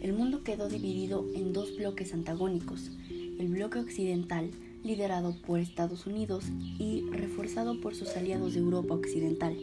El 0.00 0.14
mundo 0.14 0.42
quedó 0.42 0.68
dividido 0.68 1.26
en 1.34 1.52
dos 1.52 1.76
bloques 1.76 2.14
antagónicos, 2.14 2.90
el 3.10 3.48
bloque 3.48 3.78
occidental, 3.78 4.50
liderado 4.86 5.34
por 5.46 5.58
Estados 5.58 6.06
Unidos 6.06 6.44
y 6.78 7.02
reforzado 7.10 7.80
por 7.80 7.94
sus 7.94 8.16
aliados 8.16 8.54
de 8.54 8.60
Europa 8.60 8.94
Occidental, 8.94 9.56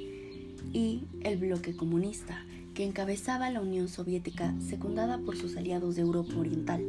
y 0.73 1.01
el 1.21 1.38
bloque 1.38 1.75
comunista, 1.75 2.45
que 2.73 2.83
encabezaba 2.86 3.51
la 3.51 3.62
Unión 3.62 3.88
Soviética 3.88 4.53
secundada 4.59 5.19
por 5.19 5.38
sus 5.38 5.55
aliados 5.55 5.95
de 5.95 6.01
Europa 6.01 6.36
Oriental. 6.38 6.83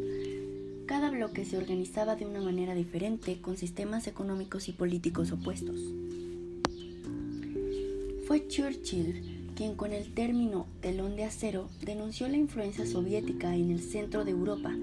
Cada 0.87 1.11
bloque 1.11 1.45
se 1.45 1.59
organizaba 1.59 2.17
de 2.17 2.27
una 2.27 2.41
manera 2.41 2.75
diferente 2.75 3.41
con 3.41 3.57
sistemas 3.57 4.07
económicos 4.07 4.69
y 4.69 4.73
políticos 4.73 5.33
opuestos. 5.33 5.81
Fue 8.27 8.47
Churchill 8.49 9.35
quien 9.55 9.77
con 9.77 9.93
el 9.93 10.13
término 10.13 10.67
telón 10.81 11.17
de 11.17 11.25
acero 11.25 11.69
denunció 11.83 12.29
la 12.29 12.37
influencia 12.37 12.87
soviética 12.87 13.55
en 13.55 13.71
el 13.71 13.81
centro 13.81 14.25
de 14.25 14.33
Europa 14.33 14.75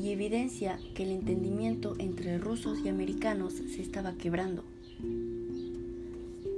y 0.00 0.12
evidencia 0.12 0.78
que 0.94 1.02
el 1.02 1.10
entendimiento 1.10 1.94
entre 1.98 2.38
rusos 2.38 2.78
y 2.82 2.88
americanos 2.88 3.52
se 3.52 3.82
estaba 3.82 4.14
quebrando. 4.14 4.64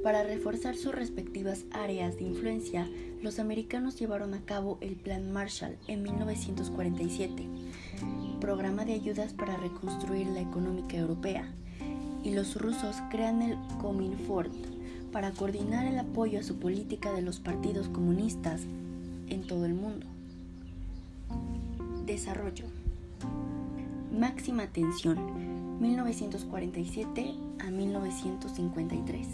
Para 0.05 0.23
reforzar 0.23 0.77
sus 0.77 0.95
respectivas 0.95 1.65
áreas 1.73 2.17
de 2.17 2.25
influencia, 2.25 2.89
los 3.21 3.39
americanos 3.41 3.99
llevaron 3.99 4.35
a 4.35 4.45
cabo 4.45 4.79
el 4.81 4.95
Plan 4.95 5.33
Marshall 5.33 5.77
en 5.89 6.03
1947, 6.03 7.47
programa 8.41 8.85
de 8.85 8.95
ayudas 8.95 9.33
para 9.33 9.57
reconstruir 9.57 10.27
la 10.29 10.41
económica 10.41 10.97
europea, 10.97 11.53
y 12.25 12.33
los 12.33 12.61
rusos 12.61 12.97
crean 13.11 13.43
el 13.43 13.57
Comintern 13.81 14.53
para 15.11 15.33
coordinar 15.33 15.85
el 15.87 15.99
apoyo 15.99 16.39
a 16.39 16.43
su 16.45 16.59
política 16.59 17.13
de 17.13 17.23
los 17.23 17.41
partidos 17.41 17.89
comunistas 17.89 18.63
en 19.29 19.43
todo 19.47 19.67
el 19.67 19.75
mundo. 19.75 20.07
Desarrollo. 22.07 22.82
Máxima 24.13 24.67
tensión, 24.67 25.81
1947 25.81 27.35
a 27.61 27.71
1953. 27.71 29.27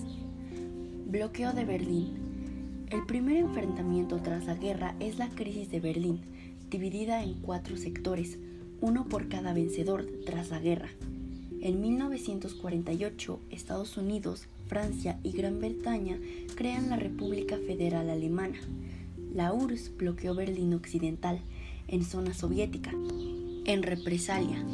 Bloqueo 1.06 1.52
de 1.52 1.64
Berlín. 1.64 2.86
El 2.88 3.04
primer 3.04 3.38
enfrentamiento 3.38 4.18
tras 4.22 4.46
la 4.46 4.54
guerra 4.54 4.94
es 5.00 5.18
la 5.18 5.30
crisis 5.30 5.68
de 5.72 5.80
Berlín, 5.80 6.20
dividida 6.70 7.24
en 7.24 7.34
cuatro 7.34 7.76
sectores, 7.76 8.38
uno 8.80 9.08
por 9.08 9.28
cada 9.28 9.52
vencedor 9.52 10.06
tras 10.24 10.50
la 10.50 10.60
guerra. 10.60 10.90
En 11.60 11.80
1948, 11.80 13.40
Estados 13.50 13.96
Unidos, 13.96 14.46
Francia 14.68 15.18
y 15.24 15.32
Gran 15.32 15.58
Bretaña 15.58 16.18
crean 16.54 16.88
la 16.88 16.96
República 16.96 17.56
Federal 17.56 18.10
Alemana. 18.10 18.60
La 19.34 19.52
URSS 19.52 19.96
bloqueó 19.96 20.36
Berlín 20.36 20.72
Occidental, 20.72 21.40
en 21.88 22.04
zona 22.04 22.32
soviética. 22.32 22.92
En 23.68 23.82
represalia, 23.82 24.64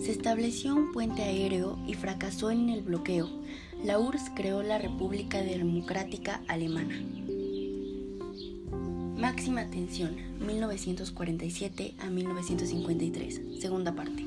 se 0.00 0.10
estableció 0.10 0.74
un 0.74 0.90
puente 0.92 1.20
aéreo 1.22 1.78
y 1.86 1.92
fracasó 1.92 2.50
en 2.50 2.70
el 2.70 2.80
bloqueo. 2.80 3.28
La 3.84 3.98
URSS 3.98 4.30
creó 4.34 4.62
la 4.62 4.78
República 4.78 5.42
Democrática 5.42 6.40
Alemana. 6.48 6.98
Máxima 9.18 9.68
tensión, 9.68 10.16
1947 10.40 11.92
a 11.98 12.08
1953, 12.08 13.60
segunda 13.60 13.94
parte. 13.94 14.24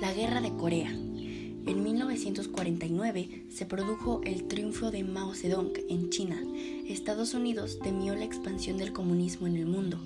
La 0.00 0.12
Guerra 0.12 0.40
de 0.40 0.50
Corea. 0.50 0.90
En 0.90 1.84
1949 1.84 3.44
se 3.50 3.66
produjo 3.66 4.20
el 4.24 4.48
triunfo 4.48 4.90
de 4.90 5.04
Mao 5.04 5.32
Zedong 5.32 5.74
en 5.88 6.10
China. 6.10 6.42
Estados 6.88 7.34
Unidos 7.34 7.78
temió 7.84 8.16
la 8.16 8.24
expansión 8.24 8.78
del 8.78 8.92
comunismo 8.92 9.46
en 9.46 9.54
el 9.54 9.66
mundo. 9.66 10.00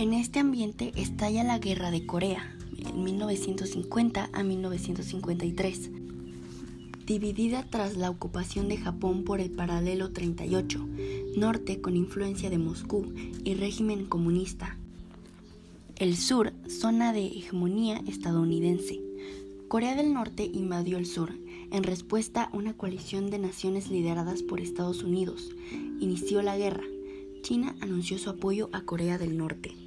En 0.00 0.14
este 0.14 0.38
ambiente 0.38 0.92
estalla 0.96 1.44
la 1.44 1.58
Guerra 1.58 1.90
de 1.90 2.06
Corea, 2.06 2.56
en 2.78 3.04
1950 3.04 4.30
a 4.32 4.42
1953, 4.42 5.90
dividida 7.04 7.66
tras 7.68 7.98
la 7.98 8.08
ocupación 8.08 8.68
de 8.68 8.78
Japón 8.78 9.24
por 9.24 9.42
el 9.42 9.50
paralelo 9.50 10.10
38, 10.10 10.88
norte 11.36 11.82
con 11.82 11.96
influencia 11.96 12.48
de 12.48 12.56
Moscú 12.56 13.12
y 13.44 13.52
régimen 13.56 14.06
comunista. 14.06 14.78
El 15.96 16.16
sur, 16.16 16.54
zona 16.66 17.12
de 17.12 17.26
hegemonía 17.26 18.02
estadounidense. 18.08 18.98
Corea 19.68 19.96
del 19.96 20.14
Norte 20.14 20.44
invadió 20.44 20.96
el 20.96 21.04
sur. 21.04 21.34
En 21.72 21.82
respuesta, 21.82 22.48
una 22.54 22.72
coalición 22.72 23.28
de 23.28 23.38
naciones 23.38 23.90
lideradas 23.90 24.42
por 24.42 24.62
Estados 24.62 25.02
Unidos 25.02 25.50
inició 26.00 26.40
la 26.40 26.56
guerra. 26.56 26.84
China 27.42 27.76
anunció 27.82 28.16
su 28.16 28.30
apoyo 28.30 28.70
a 28.72 28.80
Corea 28.86 29.18
del 29.18 29.36
Norte. 29.36 29.79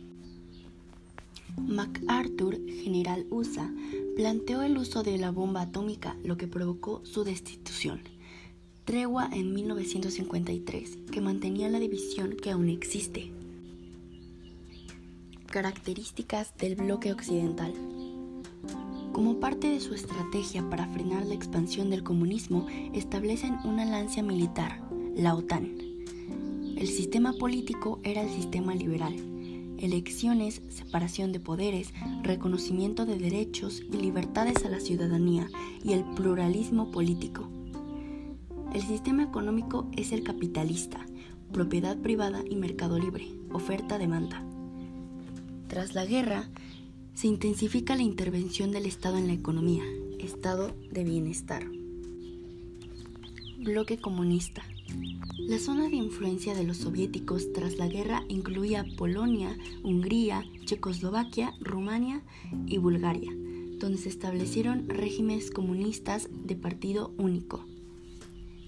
MacArthur, 1.57 2.59
general 2.83 3.25
USA, 3.29 3.71
planteó 4.15 4.61
el 4.63 4.77
uso 4.77 5.03
de 5.03 5.17
la 5.17 5.31
bomba 5.31 5.61
atómica, 5.61 6.15
lo 6.23 6.37
que 6.37 6.47
provocó 6.47 7.01
su 7.05 7.23
destitución. 7.23 8.01
Tregua 8.85 9.29
en 9.31 9.53
1953, 9.53 10.97
que 11.11 11.21
mantenía 11.21 11.69
la 11.69 11.79
división 11.79 12.35
que 12.41 12.51
aún 12.51 12.69
existe. 12.69 13.31
Características 15.47 16.53
del 16.57 16.75
bloque 16.75 17.11
occidental. 17.11 17.73
Como 19.13 19.39
parte 19.39 19.69
de 19.69 19.79
su 19.79 19.93
estrategia 19.93 20.67
para 20.69 20.87
frenar 20.87 21.25
la 21.25 21.35
expansión 21.35 21.89
del 21.89 22.03
comunismo, 22.03 22.67
establecen 22.93 23.55
una 23.63 23.85
lancia 23.85 24.23
militar, 24.23 24.81
la 25.15 25.35
OTAN. 25.35 25.77
El 26.75 26.87
sistema 26.87 27.33
político 27.33 27.99
era 28.03 28.23
el 28.23 28.29
sistema 28.29 28.73
liberal. 28.73 29.32
Elecciones, 29.83 30.61
separación 30.69 31.33
de 31.33 31.41
poderes, 31.41 31.93
reconocimiento 32.21 33.05
de 33.05 33.17
derechos 33.17 33.81
y 33.91 33.97
libertades 33.97 34.63
a 34.63 34.69
la 34.69 34.79
ciudadanía 34.79 35.49
y 35.83 35.91
el 35.91 36.05
pluralismo 36.05 36.89
político. 36.89 37.49
El 38.73 38.81
sistema 38.81 39.23
económico 39.23 39.91
es 39.97 40.13
el 40.13 40.23
capitalista, 40.23 41.05
propiedad 41.51 41.97
privada 41.97 42.43
y 42.49 42.55
mercado 42.55 42.97
libre, 42.97 43.27
oferta-demanda. 43.51 44.41
Tras 45.67 45.93
la 45.95 46.05
guerra, 46.05 46.49
se 47.13 47.27
intensifica 47.27 47.97
la 47.97 48.03
intervención 48.03 48.71
del 48.71 48.85
Estado 48.85 49.17
en 49.17 49.27
la 49.27 49.33
economía, 49.33 49.83
estado 50.17 50.73
de 50.93 51.03
bienestar. 51.03 51.65
Bloque 53.57 53.97
comunista. 53.97 54.63
La 55.37 55.59
zona 55.59 55.89
de 55.89 55.95
influencia 55.95 56.55
de 56.55 56.63
los 56.63 56.77
soviéticos 56.77 57.51
tras 57.53 57.77
la 57.77 57.87
guerra 57.87 58.23
incluía 58.29 58.85
Polonia, 58.97 59.57
Hungría, 59.83 60.43
Checoslovaquia, 60.65 61.53
Rumania 61.59 62.21
y 62.65 62.77
Bulgaria, 62.77 63.31
donde 63.79 63.97
se 63.97 64.09
establecieron 64.09 64.89
regímenes 64.89 65.51
comunistas 65.51 66.29
de 66.31 66.55
partido 66.55 67.13
único. 67.17 67.65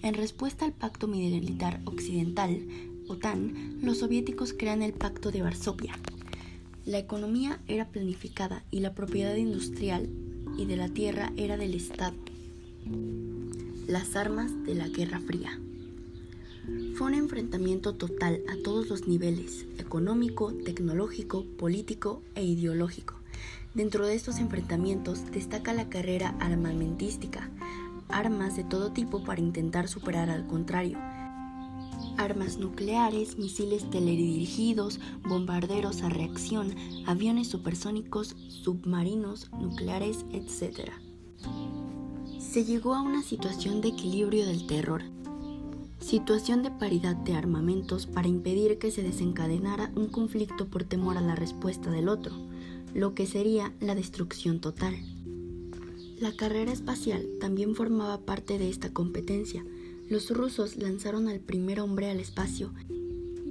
En 0.01 0.13
respuesta 0.13 0.65
al 0.65 0.73
Pacto 0.73 1.07
Militar 1.07 1.81
Occidental, 1.85 2.67
OTAN, 3.07 3.79
los 3.81 3.99
soviéticos 3.99 4.53
crean 4.53 4.81
el 4.81 4.93
Pacto 4.93 5.31
de 5.31 5.41
Varsovia, 5.41 5.97
la 6.85 6.99
economía 6.99 7.59
era 7.67 7.87
planificada 7.87 8.63
y 8.69 8.79
la 8.81 8.93
propiedad 8.93 9.35
industrial 9.35 10.07
y 10.55 10.65
de 10.67 10.77
la 10.77 10.87
tierra 10.87 11.33
era 11.35 11.57
del 11.57 11.73
Estado. 11.73 12.15
Las 13.87 14.15
armas 14.15 14.51
de 14.65 14.75
la 14.75 14.87
Guerra 14.87 15.19
Fría. 15.19 15.59
Fue 16.95 17.07
un 17.07 17.13
enfrentamiento 17.13 17.93
total 17.95 18.41
a 18.47 18.55
todos 18.63 18.87
los 18.87 19.05
niveles, 19.05 19.65
económico, 19.77 20.53
tecnológico, 20.53 21.43
político 21.43 22.21
e 22.35 22.45
ideológico. 22.45 23.15
Dentro 23.73 24.07
de 24.07 24.15
estos 24.15 24.39
enfrentamientos 24.39 25.29
destaca 25.29 25.73
la 25.73 25.89
carrera 25.89 26.37
armamentística, 26.39 27.49
armas 28.07 28.55
de 28.55 28.63
todo 28.63 28.93
tipo 28.93 29.25
para 29.25 29.41
intentar 29.41 29.89
superar 29.89 30.29
al 30.29 30.47
contrario, 30.47 30.97
armas 32.17 32.59
nucleares, 32.59 33.37
misiles 33.37 33.89
teledirigidos, 33.89 35.01
bombarderos 35.27 36.01
a 36.01 36.07
reacción, 36.07 36.73
aviones 37.05 37.49
supersónicos, 37.49 38.37
submarinos, 38.47 39.51
nucleares, 39.51 40.25
etc. 40.31 40.91
Se 42.39 42.63
llegó 42.63 42.95
a 42.95 43.01
una 43.01 43.21
situación 43.21 43.81
de 43.81 43.89
equilibrio 43.89 44.45
del 44.45 44.65
terror, 44.65 45.03
situación 46.05 46.61
de 46.61 46.69
paridad 46.69 47.15
de 47.15 47.33
armamentos 47.33 48.05
para 48.05 48.27
impedir 48.27 48.77
que 48.77 48.91
se 48.91 49.01
desencadenara 49.01 49.91
un 49.95 50.07
conflicto 50.07 50.67
por 50.67 50.83
temor 50.83 51.17
a 51.17 51.21
la 51.21 51.33
respuesta 51.33 51.89
del 51.89 52.09
otro, 52.09 52.35
lo 52.93 53.15
que 53.15 53.25
sería 53.25 53.73
la 53.79 53.95
destrucción 53.95 54.59
total. 54.59 54.95
La 56.19 56.31
carrera 56.31 56.71
espacial 56.71 57.25
también 57.41 57.73
formaba 57.73 58.19
parte 58.19 58.59
de 58.59 58.69
esta 58.69 58.93
competencia, 58.93 59.65
los 60.07 60.29
rusos 60.29 60.77
lanzaron 60.77 61.27
al 61.27 61.39
primer 61.39 61.79
hombre 61.79 62.11
al 62.11 62.19
espacio, 62.19 62.71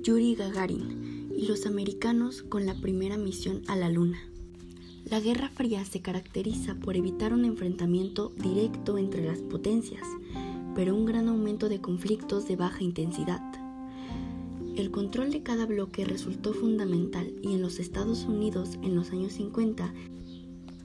Yuri 0.04 0.36
Gagarin, 0.36 1.32
y 1.36 1.46
los 1.48 1.66
americanos 1.66 2.44
con 2.44 2.66
la 2.66 2.80
primera 2.80 3.16
misión 3.16 3.62
a 3.66 3.74
la 3.74 3.88
Luna. 3.88 4.20
La 5.10 5.18
Guerra 5.18 5.48
Fría 5.48 5.84
se 5.84 6.00
caracteriza 6.00 6.76
por 6.76 6.96
evitar 6.96 7.32
un 7.32 7.44
enfrentamiento 7.44 8.32
directo 8.36 8.96
entre 8.96 9.24
las 9.24 9.40
potencias, 9.40 10.06
pero 10.74 10.94
un 10.94 11.06
gran 11.06 11.28
aumento 11.28 11.68
de 11.68 11.80
conflictos 11.80 12.48
de 12.48 12.56
baja 12.56 12.82
intensidad. 12.82 13.42
El 14.76 14.90
control 14.90 15.30
de 15.30 15.42
cada 15.42 15.66
bloque 15.66 16.04
resultó 16.04 16.52
fundamental 16.52 17.32
y 17.42 17.54
en 17.54 17.62
los 17.62 17.78
Estados 17.78 18.24
Unidos 18.24 18.78
en 18.82 18.96
los 18.96 19.12
años 19.12 19.34
50 19.34 19.92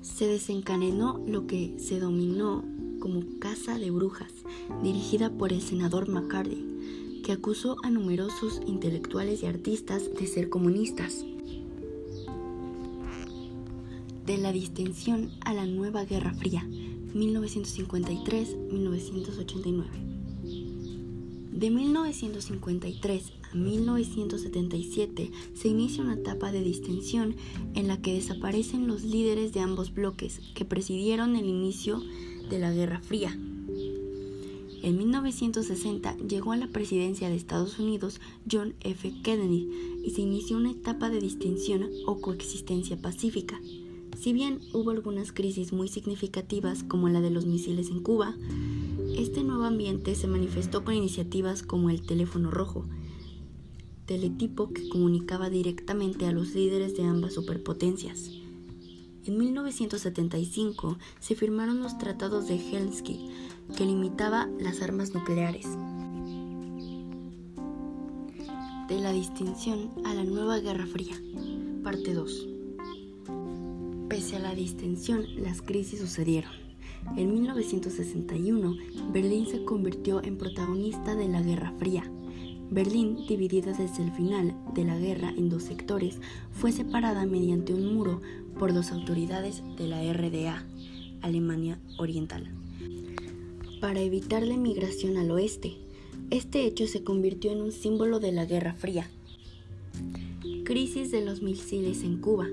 se 0.02 0.28
desencadenó 0.28 1.24
lo 1.26 1.48
que 1.48 1.76
se 1.80 2.00
dominó 2.00 2.64
como 3.00 3.22
Casa 3.40 3.80
de 3.80 3.90
Brujas, 3.90 4.32
dirigida 4.84 5.32
por 5.32 5.54
el 5.54 5.62
senador 5.62 6.10
McCarthy, 6.10 7.22
que 7.24 7.32
acusó 7.32 7.78
a 7.84 7.90
numerosos 7.90 8.62
intelectuales 8.68 9.44
y 9.44 9.46
artistas 9.46 10.14
de 10.14 10.28
ser 10.28 10.50
comunistas. 10.50 11.26
De 14.26 14.38
la 14.38 14.52
distensión 14.52 15.32
a 15.42 15.54
la 15.54 15.66
nueva 15.66 16.06
Guerra 16.06 16.34
Fría, 16.34 16.68
1953-1989. 17.14 19.86
De 21.52 21.70
1953 21.70 23.34
a 23.52 23.56
1977 23.56 25.32
se 25.54 25.68
inicia 25.68 26.04
una 26.04 26.14
etapa 26.14 26.54
de 26.54 26.62
distensión 26.62 27.36
en 27.76 27.90
la 27.90 28.02
que 28.02 28.14
desaparecen 28.14 28.88
los 28.88 29.04
líderes 29.04 29.52
de 29.52 29.60
ambos 29.60 29.94
bloques 29.94 30.40
que 30.56 30.64
presidieron 30.64 31.36
el 31.36 31.46
inicio 31.46 32.02
de 32.50 32.60
la 32.60 32.72
Guerra 32.72 33.02
Fría. 33.02 33.38
En 34.82 34.98
1960 34.98 36.16
llegó 36.20 36.54
a 36.54 36.58
la 36.58 36.68
presidencia 36.68 37.28
de 37.28 37.36
Estados 37.36 37.80
Unidos 37.80 38.22
John 38.50 38.76
F. 38.80 39.14
Kennedy 39.22 39.70
y 40.06 40.12
se 40.12 40.22
inició 40.22 40.56
una 40.56 40.72
etapa 40.72 41.10
de 41.10 41.20
distinción 41.20 41.90
o 42.06 42.22
coexistencia 42.22 42.96
pacífica. 42.96 43.60
Si 44.20 44.34
bien 44.34 44.60
hubo 44.74 44.90
algunas 44.90 45.32
crisis 45.32 45.72
muy 45.72 45.88
significativas 45.88 46.84
como 46.84 47.08
la 47.08 47.22
de 47.22 47.30
los 47.30 47.46
misiles 47.46 47.90
en 47.90 48.02
Cuba, 48.02 48.36
este 49.16 49.46
nuevo 49.46 49.64
ambiente 49.64 50.14
se 50.14 50.28
manifestó 50.28 50.84
con 50.84 50.94
iniciativas 50.94 51.64
como 51.64 51.90
el 51.90 52.02
teléfono 52.02 52.52
rojo, 52.52 52.84
teletipo 54.06 54.74
que 54.74 54.90
comunicaba 54.90 55.50
directamente 55.50 56.26
a 56.26 56.34
los 56.34 56.54
líderes 56.54 56.98
de 56.98 57.04
ambas 57.04 57.34
superpotencias. 57.34 58.30
En 59.26 59.38
1975 59.38 60.98
se 61.22 61.36
firmaron 61.36 61.80
los 61.80 61.98
tratados 61.98 62.50
de 62.50 62.58
Helsinki, 62.58 63.30
que 63.78 63.86
limitaba 63.86 64.50
las 64.60 64.82
armas 64.82 65.14
nucleares. 65.14 65.66
De 68.90 69.00
la 69.00 69.14
distinción 69.14 69.92
a 70.04 70.14
la 70.14 70.26
nueva 70.26 70.60
Guerra 70.60 70.88
Fría. 70.88 71.16
Parte 71.84 72.14
2. 72.14 72.49
Pese 74.10 74.38
a 74.38 74.40
la 74.40 74.56
distensión, 74.56 75.24
las 75.38 75.62
crisis 75.62 76.00
sucedieron. 76.00 76.52
En 77.16 77.32
1961, 77.32 78.76
Berlín 79.14 79.46
se 79.46 79.64
convirtió 79.64 80.24
en 80.24 80.36
protagonista 80.36 81.16
de 81.16 81.28
la 81.28 81.44
Guerra 81.44 81.74
Fría. 81.78 82.12
Berlín, 82.72 83.28
dividida 83.28 83.72
desde 83.72 84.04
el 84.04 84.12
final 84.12 84.56
de 84.74 84.84
la 84.84 84.98
guerra 84.98 85.30
en 85.30 85.50
dos 85.50 85.62
sectores, 85.62 86.20
fue 86.52 86.72
separada 86.72 87.28
mediante 87.28 87.76
un 87.76 87.94
muro 87.94 88.22
por 88.58 88.74
las 88.74 88.92
autoridades 88.92 89.62
de 89.78 89.88
la 89.88 90.02
RDA, 90.12 90.66
Alemania 91.22 91.80
Oriental, 92.00 92.50
para 93.80 94.02
evitar 94.02 94.42
la 94.42 94.56
emigración 94.56 95.18
al 95.18 95.30
oeste. 95.30 95.78
Este 96.32 96.66
hecho 96.66 96.88
se 96.88 97.04
convirtió 97.04 97.52
en 97.52 97.62
un 97.62 97.72
símbolo 97.72 98.20
de 98.20 98.32
la 98.32 98.46
Guerra 98.46 98.74
Fría. 98.74 99.08
Crisis 100.64 101.12
de 101.12 101.24
los 101.24 101.44
misiles 101.44 102.04
en 102.04 102.18
Cuba. 102.18 102.48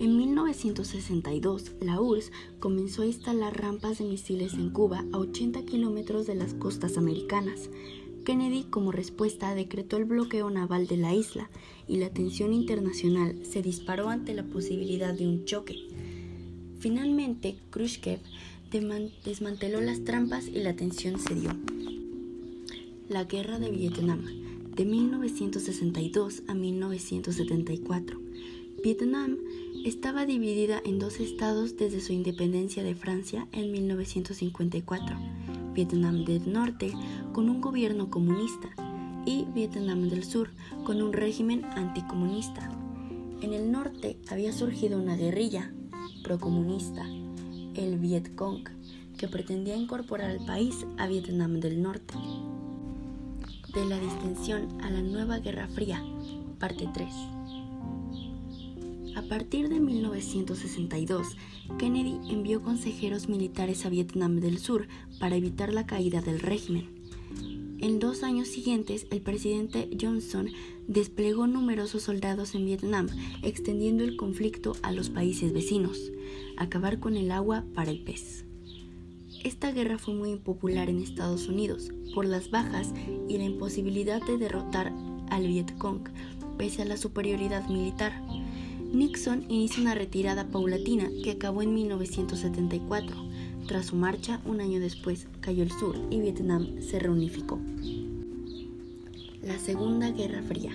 En 0.00 0.16
1962, 0.16 1.72
la 1.80 2.00
URSS 2.00 2.32
comenzó 2.58 3.02
a 3.02 3.06
instalar 3.06 3.60
rampas 3.60 3.98
de 3.98 4.04
misiles 4.04 4.54
en 4.54 4.70
Cuba 4.70 5.04
a 5.12 5.18
80 5.18 5.64
kilómetros 5.64 6.26
de 6.26 6.34
las 6.34 6.52
costas 6.54 6.98
americanas. 6.98 7.70
Kennedy, 8.24 8.64
como 8.64 8.90
respuesta, 8.90 9.54
decretó 9.54 9.96
el 9.96 10.04
bloqueo 10.04 10.50
naval 10.50 10.88
de 10.88 10.96
la 10.96 11.14
isla 11.14 11.48
y 11.86 11.98
la 11.98 12.10
tensión 12.10 12.52
internacional 12.52 13.38
se 13.44 13.62
disparó 13.62 14.08
ante 14.08 14.34
la 14.34 14.42
posibilidad 14.42 15.14
de 15.14 15.28
un 15.28 15.44
choque. 15.44 15.76
Finalmente, 16.80 17.56
Khrushchev 17.70 18.18
desmanteló 19.24 19.80
las 19.80 20.02
trampas 20.02 20.48
y 20.48 20.58
la 20.58 20.74
tensión 20.74 21.20
cedió. 21.20 21.52
La 23.08 23.24
Guerra 23.24 23.60
de 23.60 23.70
Vietnam, 23.70 24.24
de 24.74 24.84
1962 24.84 26.42
a 26.48 26.54
1974. 26.54 28.18
Vietnam 28.82 29.38
estaba 29.84 30.24
dividida 30.24 30.80
en 30.84 30.98
dos 30.98 31.20
estados 31.20 31.76
desde 31.76 32.00
su 32.00 32.14
independencia 32.14 32.82
de 32.82 32.94
Francia 32.94 33.46
en 33.52 33.70
1954, 33.70 35.16
Vietnam 35.74 36.24
del 36.24 36.50
Norte 36.50 36.92
con 37.34 37.50
un 37.50 37.60
gobierno 37.60 38.08
comunista 38.08 38.70
y 39.26 39.44
Vietnam 39.54 40.08
del 40.08 40.24
Sur 40.24 40.50
con 40.84 41.02
un 41.02 41.12
régimen 41.12 41.66
anticomunista. 41.66 42.70
En 43.42 43.52
el 43.52 43.70
norte 43.70 44.16
había 44.30 44.52
surgido 44.52 44.98
una 44.98 45.16
guerrilla 45.16 45.70
procomunista, 46.22 47.04
el 47.74 47.98
Viet 47.98 48.34
Cong, 48.34 48.64
que 49.18 49.28
pretendía 49.28 49.76
incorporar 49.76 50.30
al 50.30 50.44
país 50.46 50.86
a 50.96 51.06
Vietnam 51.06 51.60
del 51.60 51.82
Norte. 51.82 52.14
De 53.74 53.84
la 53.84 53.98
distensión 53.98 54.80
a 54.82 54.88
la 54.88 55.02
nueva 55.02 55.40
Guerra 55.40 55.68
Fría, 55.68 56.02
parte 56.58 56.88
3. 56.94 57.33
A 59.24 59.26
partir 59.26 59.70
de 59.70 59.80
1962, 59.80 61.36
Kennedy 61.78 62.18
envió 62.30 62.60
consejeros 62.60 63.26
militares 63.26 63.86
a 63.86 63.88
Vietnam 63.88 64.36
del 64.38 64.58
Sur 64.58 64.86
para 65.18 65.34
evitar 65.34 65.72
la 65.72 65.86
caída 65.86 66.20
del 66.20 66.40
régimen. 66.40 66.90
En 67.80 68.00
dos 68.00 68.22
años 68.22 68.48
siguientes, 68.48 69.06
el 69.10 69.22
presidente 69.22 69.88
Johnson 69.98 70.50
desplegó 70.88 71.46
numerosos 71.46 72.02
soldados 72.02 72.54
en 72.54 72.66
Vietnam, 72.66 73.08
extendiendo 73.42 74.04
el 74.04 74.16
conflicto 74.16 74.76
a 74.82 74.92
los 74.92 75.08
países 75.08 75.54
vecinos, 75.54 76.12
acabar 76.58 77.00
con 77.00 77.16
el 77.16 77.30
agua 77.30 77.64
para 77.74 77.90
el 77.90 78.04
pez. 78.04 78.44
Esta 79.42 79.72
guerra 79.72 79.96
fue 79.96 80.14
muy 80.14 80.32
impopular 80.32 80.90
en 80.90 81.00
Estados 81.00 81.48
Unidos 81.48 81.90
por 82.14 82.26
las 82.26 82.50
bajas 82.50 82.92
y 83.26 83.38
la 83.38 83.44
imposibilidad 83.44 84.22
de 84.22 84.36
derrotar 84.36 84.92
al 85.30 85.46
Vietcong, 85.46 86.10
pese 86.58 86.82
a 86.82 86.84
la 86.84 86.98
superioridad 86.98 87.66
militar. 87.68 88.12
Nixon 88.94 89.44
inició 89.48 89.82
una 89.82 89.96
retirada 89.96 90.46
paulatina 90.46 91.10
que 91.24 91.32
acabó 91.32 91.62
en 91.62 91.74
1974. 91.74 93.16
Tras 93.66 93.86
su 93.86 93.96
marcha, 93.96 94.40
un 94.46 94.60
año 94.60 94.78
después, 94.78 95.26
cayó 95.40 95.64
el 95.64 95.72
sur 95.72 95.96
y 96.10 96.20
Vietnam 96.20 96.80
se 96.80 97.00
reunificó. 97.00 97.58
La 99.42 99.58
Segunda 99.58 100.12
Guerra 100.12 100.42
Fría, 100.42 100.72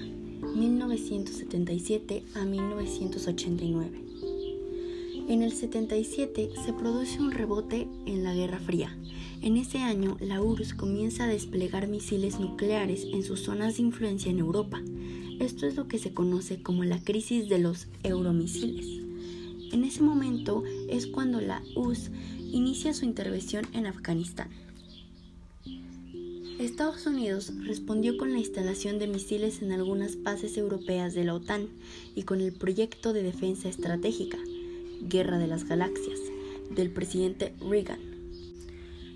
1977 0.53 2.23
a 2.36 2.43
1989. 2.43 4.01
En 5.29 5.41
el 5.41 5.53
77 5.53 6.49
se 6.65 6.73
produce 6.73 7.21
un 7.21 7.32
rebote 7.32 7.88
en 8.05 8.25
la 8.25 8.34
Guerra 8.34 8.60
Fría. 8.60 8.97
En 9.41 9.55
ese 9.55 9.77
año, 9.77 10.17
la 10.19 10.41
URSS 10.41 10.73
comienza 10.73 11.23
a 11.23 11.27
desplegar 11.27 11.88
misiles 11.88 12.38
nucleares 12.38 13.05
en 13.13 13.23
sus 13.23 13.39
zonas 13.39 13.77
de 13.77 13.84
influencia 13.84 14.29
en 14.29 14.39
Europa. 14.39 14.82
Esto 15.39 15.65
es 15.65 15.75
lo 15.75 15.88
que 15.88 15.99
se 15.99 16.13
conoce 16.13 16.62
como 16.62 16.84
la 16.84 16.99
crisis 17.02 17.47
de 17.47 17.60
los 17.60 17.88
euromisiles. 18.04 18.86
En 19.71 19.84
ese 19.84 20.04
momento 20.04 20.63
es 20.89 21.08
cuando 21.08 21.39
la 21.39 21.62
URSS 21.75 22.12
inicia 22.52 22.93
su 22.93 23.06
intervención 23.06 23.65
en 23.73 23.86
Afganistán. 23.86 24.49
Estados 26.60 27.06
Unidos 27.06 27.54
respondió 27.63 28.17
con 28.17 28.34
la 28.34 28.39
instalación 28.39 28.99
de 28.99 29.08
misiles 29.08 29.62
en 29.62 29.71
algunas 29.71 30.21
bases 30.23 30.58
europeas 30.58 31.13
de 31.13 31.23
la 31.23 31.36
OTAN 31.36 31.69
y 32.15 32.23
con 32.23 32.41
el 32.41 32.52
proyecto 32.52 33.13
de 33.13 33.23
defensa 33.23 33.69
estratégica, 33.69 34.38
Guerra 35.02 35.38
de 35.38 35.47
las 35.47 35.63
Galaxias, 35.63 36.19
del 36.69 36.91
presidente 36.91 37.54
Reagan. 37.62 37.99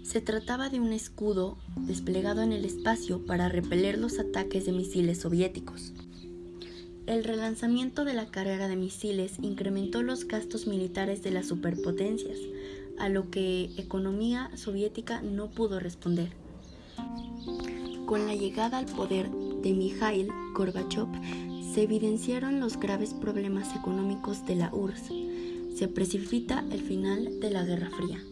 Se 0.04 0.22
trataba 0.22 0.70
de 0.70 0.80
un 0.80 0.94
escudo 0.94 1.58
desplegado 1.76 2.44
en 2.44 2.54
el 2.54 2.64
espacio 2.64 3.26
para 3.26 3.50
repeler 3.50 3.98
los 3.98 4.20
ataques 4.20 4.66
de 4.66 4.72
misiles 4.72 5.20
soviéticos. 5.20 5.92
El 7.06 7.24
relanzamiento 7.24 8.06
de 8.06 8.14
la 8.14 8.28
carrera 8.28 8.68
de 8.68 8.76
misiles 8.76 9.34
incrementó 9.42 10.02
los 10.04 10.28
gastos 10.28 10.68
militares 10.68 11.24
de 11.24 11.32
las 11.32 11.48
superpotencias, 11.48 12.38
a 13.00 13.10
lo 13.10 13.30
que 13.30 13.72
economía 13.78 14.50
soviética 14.56 15.22
no 15.22 15.50
pudo 15.52 15.80
responder. 15.80 16.30
Con 18.06 18.28
la 18.28 18.36
llegada 18.36 18.78
al 18.78 18.86
poder 18.86 19.30
de 19.30 19.74
Mikhail 19.74 20.30
Gorbachev, 20.54 21.08
se 21.74 21.84
evidenciaron 21.84 22.60
los 22.60 22.80
graves 22.80 23.14
problemas 23.14 23.76
económicos 23.76 24.46
de 24.46 24.56
la 24.56 24.74
URSS 24.74 25.12
se 25.76 25.88
precipita 25.88 26.64
el 26.72 26.82
final 26.82 27.40
de 27.40 27.50
la 27.50 27.64
Guerra 27.64 27.90
Fría. 27.90 28.24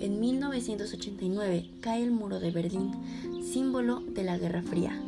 En 0.00 0.20
1989 0.20 1.70
cae 1.80 2.02
el 2.02 2.10
muro 2.10 2.38
de 2.38 2.50
Berlín, 2.50 2.92
símbolo 3.42 4.00
de 4.00 4.24
la 4.24 4.36
Guerra 4.36 4.62
Fría, 4.62 5.00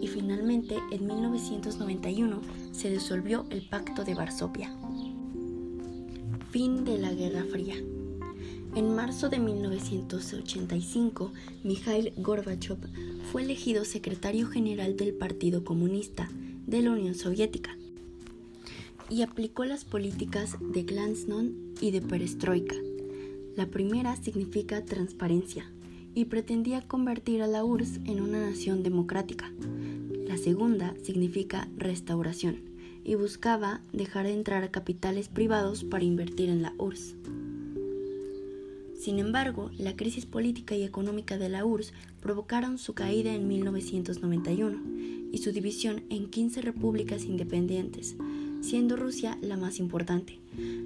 y 0.00 0.06
finalmente 0.08 0.76
en 0.90 1.06
1991 1.06 2.40
se 2.72 2.90
disolvió 2.90 3.46
el 3.50 3.68
Pacto 3.68 4.04
de 4.04 4.14
Varsovia. 4.14 4.74
Fin 6.50 6.84
de 6.84 6.98
la 6.98 7.12
Guerra 7.12 7.44
Fría. 7.44 7.76
En 8.74 8.94
marzo 8.94 9.28
de 9.28 9.38
1985, 9.38 11.32
Mikhail 11.64 12.12
Gorbachev 12.18 12.78
fue 13.32 13.42
elegido 13.42 13.84
secretario 13.84 14.48
general 14.48 14.96
del 14.96 15.14
Partido 15.14 15.64
Comunista 15.64 16.28
de 16.66 16.82
la 16.82 16.90
Unión 16.90 17.14
Soviética 17.14 17.76
y 19.08 19.22
aplicó 19.22 19.64
las 19.64 19.84
políticas 19.84 20.56
de 20.60 20.82
Glasnost 20.82 21.52
y 21.80 21.90
de 21.90 22.02
Perestroika. 22.02 22.74
La 23.56 23.66
primera 23.66 24.16
significa 24.16 24.84
transparencia 24.84 25.70
y 26.14 26.26
pretendía 26.26 26.86
convertir 26.86 27.42
a 27.42 27.46
la 27.46 27.64
URSS 27.64 28.00
en 28.04 28.20
una 28.20 28.40
nación 28.40 28.82
democrática. 28.82 29.52
La 30.26 30.36
segunda 30.36 30.94
significa 31.02 31.68
restauración 31.76 32.60
y 33.04 33.14
buscaba 33.14 33.80
dejar 33.92 34.26
de 34.26 34.32
entrar 34.32 34.68
capitales 34.72 35.28
privados 35.28 35.84
para 35.84 36.02
invertir 36.02 36.48
en 36.48 36.62
la 36.62 36.74
URSS. 36.78 37.14
Sin 38.98 39.20
embargo, 39.20 39.70
la 39.78 39.94
crisis 39.94 40.26
política 40.26 40.74
y 40.74 40.82
económica 40.82 41.38
de 41.38 41.48
la 41.48 41.64
URSS 41.64 41.92
provocaron 42.20 42.78
su 42.78 42.92
caída 42.92 43.32
en 43.34 43.46
1991 43.46 44.80
y 45.30 45.38
su 45.38 45.52
división 45.52 46.02
en 46.10 46.28
15 46.28 46.60
repúblicas 46.62 47.22
independientes, 47.22 48.16
siendo 48.62 48.96
Rusia 48.96 49.38
la 49.40 49.56
más 49.56 49.78
importante. 49.78 50.40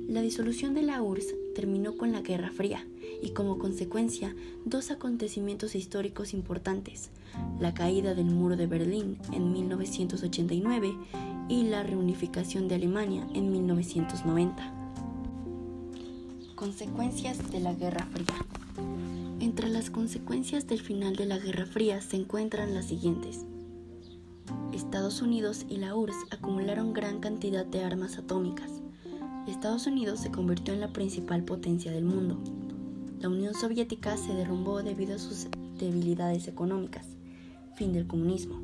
La 0.06 0.20
disolución 0.20 0.74
de 0.74 0.82
la 0.82 1.00
URSS 1.00 1.34
terminó 1.54 1.96
con 1.96 2.12
la 2.12 2.20
Guerra 2.20 2.50
Fría 2.50 2.86
y 3.22 3.30
como 3.30 3.58
consecuencia 3.58 4.34
dos 4.66 4.90
acontecimientos 4.90 5.74
históricos 5.74 6.34
importantes, 6.34 7.10
la 7.58 7.74
caída 7.74 8.14
del 8.14 8.26
muro 8.26 8.56
de 8.56 8.66
Berlín 8.66 9.18
en 9.32 9.52
1989 9.52 10.96
y 11.48 11.64
la 11.64 11.82
reunificación 11.82 12.68
de 12.68 12.76
Alemania 12.76 13.26
en 13.34 13.50
1990. 13.52 14.72
Consecuencias 16.54 17.50
de 17.50 17.60
la 17.60 17.74
Guerra 17.74 18.06
Fría. 18.12 18.46
Entre 19.40 19.68
las 19.68 19.90
consecuencias 19.90 20.66
del 20.66 20.80
final 20.80 21.16
de 21.16 21.26
la 21.26 21.38
Guerra 21.38 21.66
Fría 21.66 22.00
se 22.00 22.16
encuentran 22.16 22.74
las 22.74 22.86
siguientes. 22.86 23.44
Estados 24.72 25.22
Unidos 25.22 25.66
y 25.68 25.78
la 25.78 25.94
URSS 25.94 26.26
acumularon 26.30 26.92
gran 26.92 27.20
cantidad 27.20 27.66
de 27.66 27.84
armas 27.84 28.18
atómicas. 28.18 28.70
Estados 29.46 29.86
Unidos 29.86 30.20
se 30.20 30.30
convirtió 30.30 30.74
en 30.74 30.80
la 30.80 30.92
principal 30.92 31.44
potencia 31.44 31.90
del 31.90 32.04
mundo. 32.04 32.38
La 33.18 33.28
Unión 33.28 33.54
Soviética 33.54 34.16
se 34.16 34.34
derrumbó 34.34 34.82
debido 34.82 35.16
a 35.16 35.18
sus 35.18 35.48
debilidades 35.78 36.46
económicas. 36.48 37.06
Fin 37.80 37.94
del 37.94 38.06
comunismo. 38.06 38.60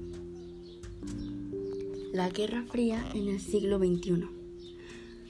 La 2.13 2.29
Guerra 2.29 2.67
Fría 2.71 3.03
en 3.15 3.29
el 3.29 3.41
siglo 3.41 3.79
XXI. 3.79 4.27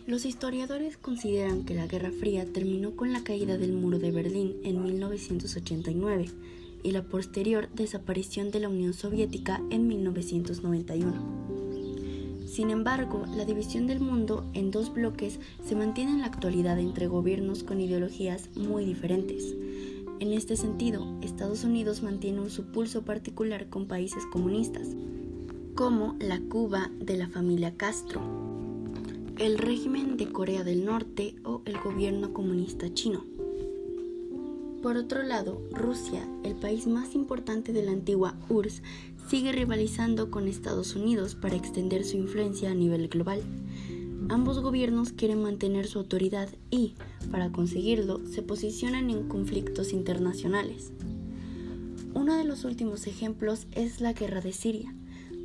Los 0.09 0.25
historiadores 0.25 0.97
consideran 0.97 1.65
que 1.65 1.77
la 1.77 1.87
Guerra 1.87 2.11
Fría 2.11 2.53
terminó 2.53 2.97
con 2.97 3.13
la 3.13 3.23
caída 3.23 3.59
del 3.59 3.75
muro 3.75 4.01
de 4.01 4.11
Berlín 4.11 4.57
en 4.65 4.83
1989 4.83 6.25
y 6.83 6.91
la 6.91 7.05
posterior 7.05 7.69
desaparición 7.77 8.51
de 8.51 8.59
la 8.59 8.69
Unión 8.69 8.93
Soviética 8.93 9.63
en 9.71 9.87
1991. 9.87 11.13
Sin 12.45 12.71
embargo, 12.71 13.25
la 13.37 13.45
división 13.45 13.87
del 13.87 14.01
mundo 14.01 14.51
en 14.53 14.73
dos 14.73 14.93
bloques 14.93 15.39
se 15.65 15.77
mantiene 15.77 16.11
en 16.11 16.23
la 16.23 16.27
actualidad 16.27 16.81
entre 16.81 17.07
gobiernos 17.07 17.63
con 17.63 17.81
ideologías 17.81 18.49
muy 18.57 18.85
diferentes. 18.85 19.55
En 20.19 20.33
este 20.33 20.57
sentido, 20.57 21.07
Estados 21.21 21.63
Unidos 21.65 22.03
mantiene 22.03 22.41
un 22.41 22.49
supulso 22.49 23.03
particular 23.03 23.69
con 23.69 23.87
países 23.87 24.25
comunistas, 24.33 24.89
como 25.75 26.17
la 26.19 26.41
Cuba 26.41 26.91
de 26.99 27.19
la 27.19 27.29
familia 27.29 27.77
Castro, 27.77 28.23
el 29.39 29.59
régimen 29.59 30.17
de 30.17 30.33
Corea 30.33 30.65
del 30.65 30.87
Norte 30.87 31.35
o 31.45 31.61
el 31.67 31.79
gobierno 31.79 32.33
comunista 32.33 32.93
chino. 32.95 33.27
Por 34.83 34.97
otro 34.97 35.23
lado, 35.23 35.61
Rusia, 35.71 36.27
el 36.45 36.55
país 36.55 36.87
más 36.87 37.15
importante 37.15 37.75
de 37.75 37.83
la 37.83 37.93
antigua 37.93 38.37
URSS, 38.49 38.83
sigue 39.29 39.53
rivalizando 39.53 40.31
con 40.31 40.49
Estados 40.49 40.97
Unidos 40.97 41.35
para 41.35 41.57
extender 41.57 42.05
su 42.05 42.17
influencia 42.17 42.71
a 42.71 42.75
nivel 42.75 43.09
global. 43.09 43.43
Ambos 44.29 44.59
gobiernos 44.61 45.13
quieren 45.13 45.43
mantener 45.43 45.87
su 45.87 46.01
autoridad 46.01 46.49
y, 46.71 46.95
para 47.31 47.53
conseguirlo, 47.53 48.21
se 48.27 48.43
posicionan 48.43 49.09
en 49.09 49.29
conflictos 49.29 49.93
internacionales. 49.93 50.93
Uno 52.13 52.37
de 52.37 52.45
los 52.45 52.65
últimos 52.65 53.07
ejemplos 53.07 53.67
es 53.73 54.01
la 54.01 54.15
guerra 54.15 54.41
de 54.41 54.53
Siria. 54.53 54.93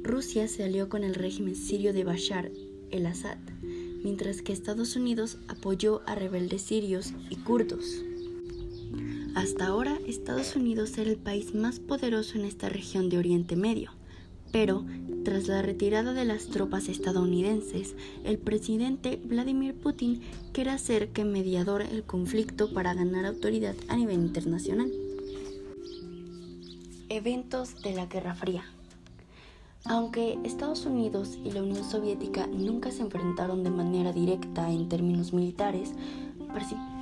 Rusia 0.04 0.48
se 0.48 0.64
alió 0.64 0.90
con 0.90 1.04
el 1.04 1.14
régimen 1.14 1.56
sirio 1.56 1.94
de 1.94 2.04
Bashar 2.04 2.52
el-Assad, 2.90 3.38
mientras 4.04 4.42
que 4.42 4.52
Estados 4.52 4.96
Unidos 4.96 5.38
apoyó 5.48 6.02
a 6.08 6.16
rebeldes 6.16 6.64
sirios 6.64 7.14
y 7.30 7.36
kurdos. 7.36 8.04
Hasta 9.36 9.68
ahora, 9.68 9.98
Estados 10.08 10.56
Unidos 10.56 10.98
era 10.98 11.10
el 11.10 11.18
país 11.18 11.54
más 11.54 11.80
poderoso 11.80 12.38
en 12.38 12.46
esta 12.46 12.68
región 12.68 13.10
de 13.10 13.18
Oriente 13.18 13.56
Medio, 13.56 13.92
pero 14.52 14.86
tras 15.24 15.48
la 15.48 15.62
retirada 15.62 16.14
de 16.14 16.26
las 16.26 16.48
tropas 16.48 16.90
estadounidenses, 16.90 17.96
el 18.24 18.40
presidente 18.40 19.22
Vladimir 19.24 19.76
Putin 19.76 20.22
quiere 20.52 20.72
hacer 20.72 21.10
que 21.10 21.26
mediador 21.26 21.82
el 21.84 22.04
conflicto 22.04 22.74
para 22.74 22.94
ganar 22.94 23.26
autoridad 23.26 23.76
a 23.88 23.98
nivel 23.98 24.20
internacional. 24.20 24.92
Eventos 27.10 27.82
de 27.84 27.94
la 27.94 28.08
Guerra 28.08 28.34
Fría. 28.34 28.64
Aunque 29.86 30.40
Estados 30.44 30.86
Unidos 30.86 31.38
y 31.44 31.52
la 31.52 31.62
Unión 31.62 31.84
Soviética 31.84 32.48
nunca 32.48 32.92
se 32.92 33.02
enfrentaron 33.02 33.64
de 33.64 33.72
manera 33.72 34.14
directa 34.14 34.72
en 34.72 34.90
términos 34.90 35.34
militares, 35.34 35.94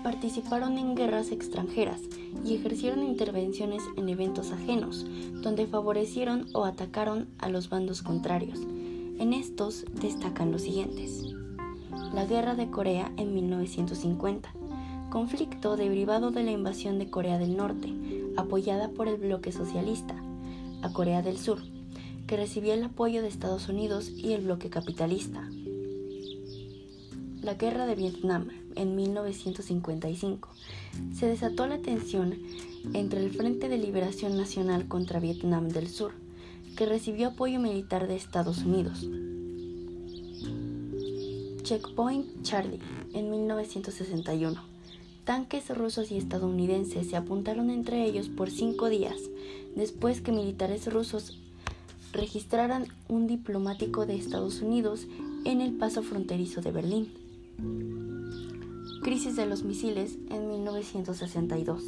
participaron 0.04 0.78
en 0.78 0.96
guerras 0.96 1.32
extranjeras 1.32 2.02
y 2.46 2.56
ejercieron 2.56 3.04
intervenciones 3.04 3.84
en 3.98 4.10
eventos 4.10 4.52
ajenos, 4.52 5.06
donde 5.42 5.68
favorecieron 5.68 6.48
o 6.54 6.66
atacaron 6.66 7.28
a 7.38 7.50
los 7.50 7.70
bandos 7.70 8.02
contrarios. 8.02 8.60
En 9.20 9.34
estos 9.34 9.86
destacan 10.02 10.52
los 10.52 10.62
siguientes. 10.64 11.26
La 12.14 12.26
Guerra 12.26 12.56
de 12.56 12.70
Corea 12.70 13.12
en 13.18 13.34
1950, 13.34 14.54
conflicto 15.10 15.76
derivado 15.76 16.32
de 16.32 16.44
la 16.44 16.52
invasión 16.52 17.00
de 17.00 17.10
Corea 17.10 17.38
del 17.38 17.58
Norte, 17.58 17.94
apoyada 18.38 18.90
por 18.90 19.08
el 19.08 19.18
bloque 19.18 19.52
socialista, 19.52 20.16
a 20.82 20.94
Corea 20.94 21.22
del 21.22 21.38
Sur, 21.38 21.60
que 22.28 22.38
recibía 22.38 22.74
el 22.74 22.84
apoyo 22.84 23.22
de 23.22 23.28
Estados 23.28 23.70
Unidos 23.70 24.10
y 24.10 24.34
el 24.34 24.42
bloque 24.42 24.70
capitalista. 24.70 25.50
La 27.42 27.56
Guerra 27.56 27.86
de 27.86 27.96
Vietnam 27.96 28.50
en 28.76 28.96
1955. 28.96 30.50
Se 31.14 31.28
desató 31.28 31.68
la 31.68 31.80
tensión 31.80 32.36
entre 32.94 33.24
el 33.24 33.32
Frente 33.32 33.70
de 33.70 33.78
Liberación 33.78 34.38
Nacional 34.38 34.88
contra 34.88 35.20
Vietnam 35.20 35.70
del 35.70 35.88
Sur, 35.88 36.14
que 36.76 36.86
recibió 36.86 37.30
apoyo 37.30 37.60
militar 37.60 38.08
de 38.08 38.16
Estados 38.16 38.60
Unidos. 38.60 39.08
Checkpoint 41.64 42.42
Charlie 42.42 42.80
en 43.14 43.30
1961. 43.30 44.60
Tanques 45.24 45.70
rusos 45.70 46.12
y 46.12 46.18
estadounidenses 46.18 47.08
se 47.08 47.16
apuntaron 47.16 47.70
entre 47.70 48.04
ellos 48.06 48.30
por 48.30 48.50
cinco 48.50 48.90
días, 48.90 49.18
después 49.76 50.22
que 50.22 50.32
militares 50.32 50.92
rusos 50.92 51.38
registraran 52.12 52.88
un 53.08 53.28
diplomático 53.28 54.06
de 54.08 54.16
Estados 54.16 54.62
Unidos 54.62 55.06
en 55.46 55.62
el 55.62 55.74
paso 55.74 56.02
fronterizo 56.02 56.62
de 56.62 56.72
Berlín. 56.72 58.09
Crisis 59.10 59.36
de 59.36 59.48
los 59.48 59.64
misiles 59.64 60.20
en 60.30 60.48
1962. 60.50 61.84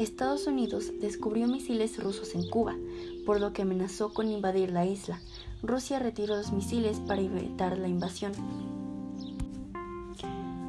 Estados 0.00 0.48
Unidos 0.48 0.90
descubrió 1.00 1.46
misiles 1.46 2.02
rusos 2.02 2.34
en 2.34 2.50
Cuba, 2.50 2.74
por 3.24 3.40
lo 3.40 3.52
que 3.52 3.62
amenazó 3.62 4.12
con 4.12 4.26
invadir 4.26 4.72
la 4.72 4.84
isla. 4.84 5.20
Rusia 5.62 6.00
retiró 6.00 6.34
los 6.34 6.50
misiles 6.50 6.98
para 6.98 7.20
evitar 7.20 7.78
la 7.78 7.86
invasión. 7.86 8.32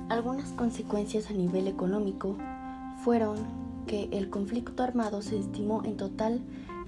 Algunas 0.08 0.52
consecuencias 0.52 1.32
a 1.32 1.34
nivel 1.34 1.68
económico 1.68 2.38
fueron 3.04 3.38
que 3.88 4.08
el 4.12 4.30
conflicto 4.30 4.84
armado 4.84 5.24
se 5.24 5.40
estimó 5.40 5.84
en 5.84 5.98
total 5.98 6.42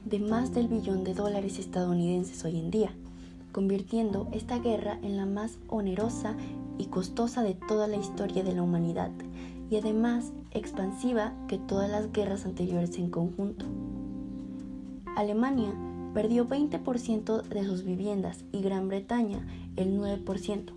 de 0.05 0.19
más 0.19 0.53
del 0.53 0.67
billón 0.67 1.03
de 1.03 1.15
dólares 1.15 1.57
estadounidenses 1.57 2.45
hoy 2.45 2.59
en 2.59 2.69
día, 2.69 2.93
convirtiendo 3.53 4.27
esta 4.33 4.59
guerra 4.59 4.99
en 5.01 5.17
la 5.17 5.25
más 5.25 5.57
onerosa 5.67 6.35
y 6.77 6.85
costosa 6.85 7.43
de 7.43 7.53
toda 7.53 7.87
la 7.87 7.97
historia 7.97 8.43
de 8.43 8.53
la 8.53 8.63
humanidad, 8.63 9.11
y 9.69 9.77
además 9.77 10.31
expansiva 10.51 11.33
que 11.47 11.57
todas 11.57 11.89
las 11.89 12.11
guerras 12.11 12.45
anteriores 12.45 12.97
en 12.97 13.09
conjunto. 13.09 13.65
Alemania 15.15 15.73
perdió 16.13 16.47
20% 16.47 17.43
de 17.43 17.63
sus 17.65 17.83
viviendas 17.83 18.43
y 18.51 18.61
Gran 18.61 18.87
Bretaña 18.87 19.47
el 19.75 19.99
9%. 19.99 20.71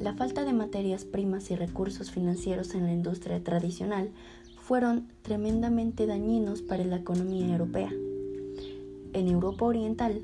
La 0.00 0.14
falta 0.14 0.44
de 0.44 0.52
materias 0.52 1.04
primas 1.04 1.50
y 1.50 1.56
recursos 1.56 2.10
financieros 2.10 2.74
en 2.74 2.84
la 2.84 2.92
industria 2.92 3.42
tradicional 3.42 4.10
fueron 4.60 5.08
tremendamente 5.22 6.06
dañinos 6.06 6.62
para 6.62 6.84
la 6.84 6.96
economía 6.96 7.46
europea. 7.46 7.92
En 9.12 9.28
Europa 9.28 9.64
Oriental, 9.64 10.20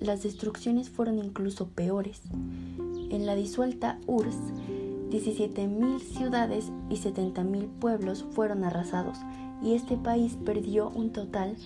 las 0.00 0.22
destrucciones 0.22 0.90
fueron 0.90 1.18
incluso 1.18 1.68
peores. 1.68 2.22
En 3.10 3.26
la 3.26 3.34
disuelta 3.34 3.98
URSS, 4.06 4.52
17.000 5.10 6.00
ciudades 6.00 6.72
y 6.90 6.96
70.000 6.96 7.68
pueblos 7.80 8.24
fueron 8.32 8.64
arrasados 8.64 9.18
y 9.62 9.74
este 9.74 9.96
país 9.96 10.36
perdió 10.44 10.90
un 10.90 11.10
total 11.10 11.56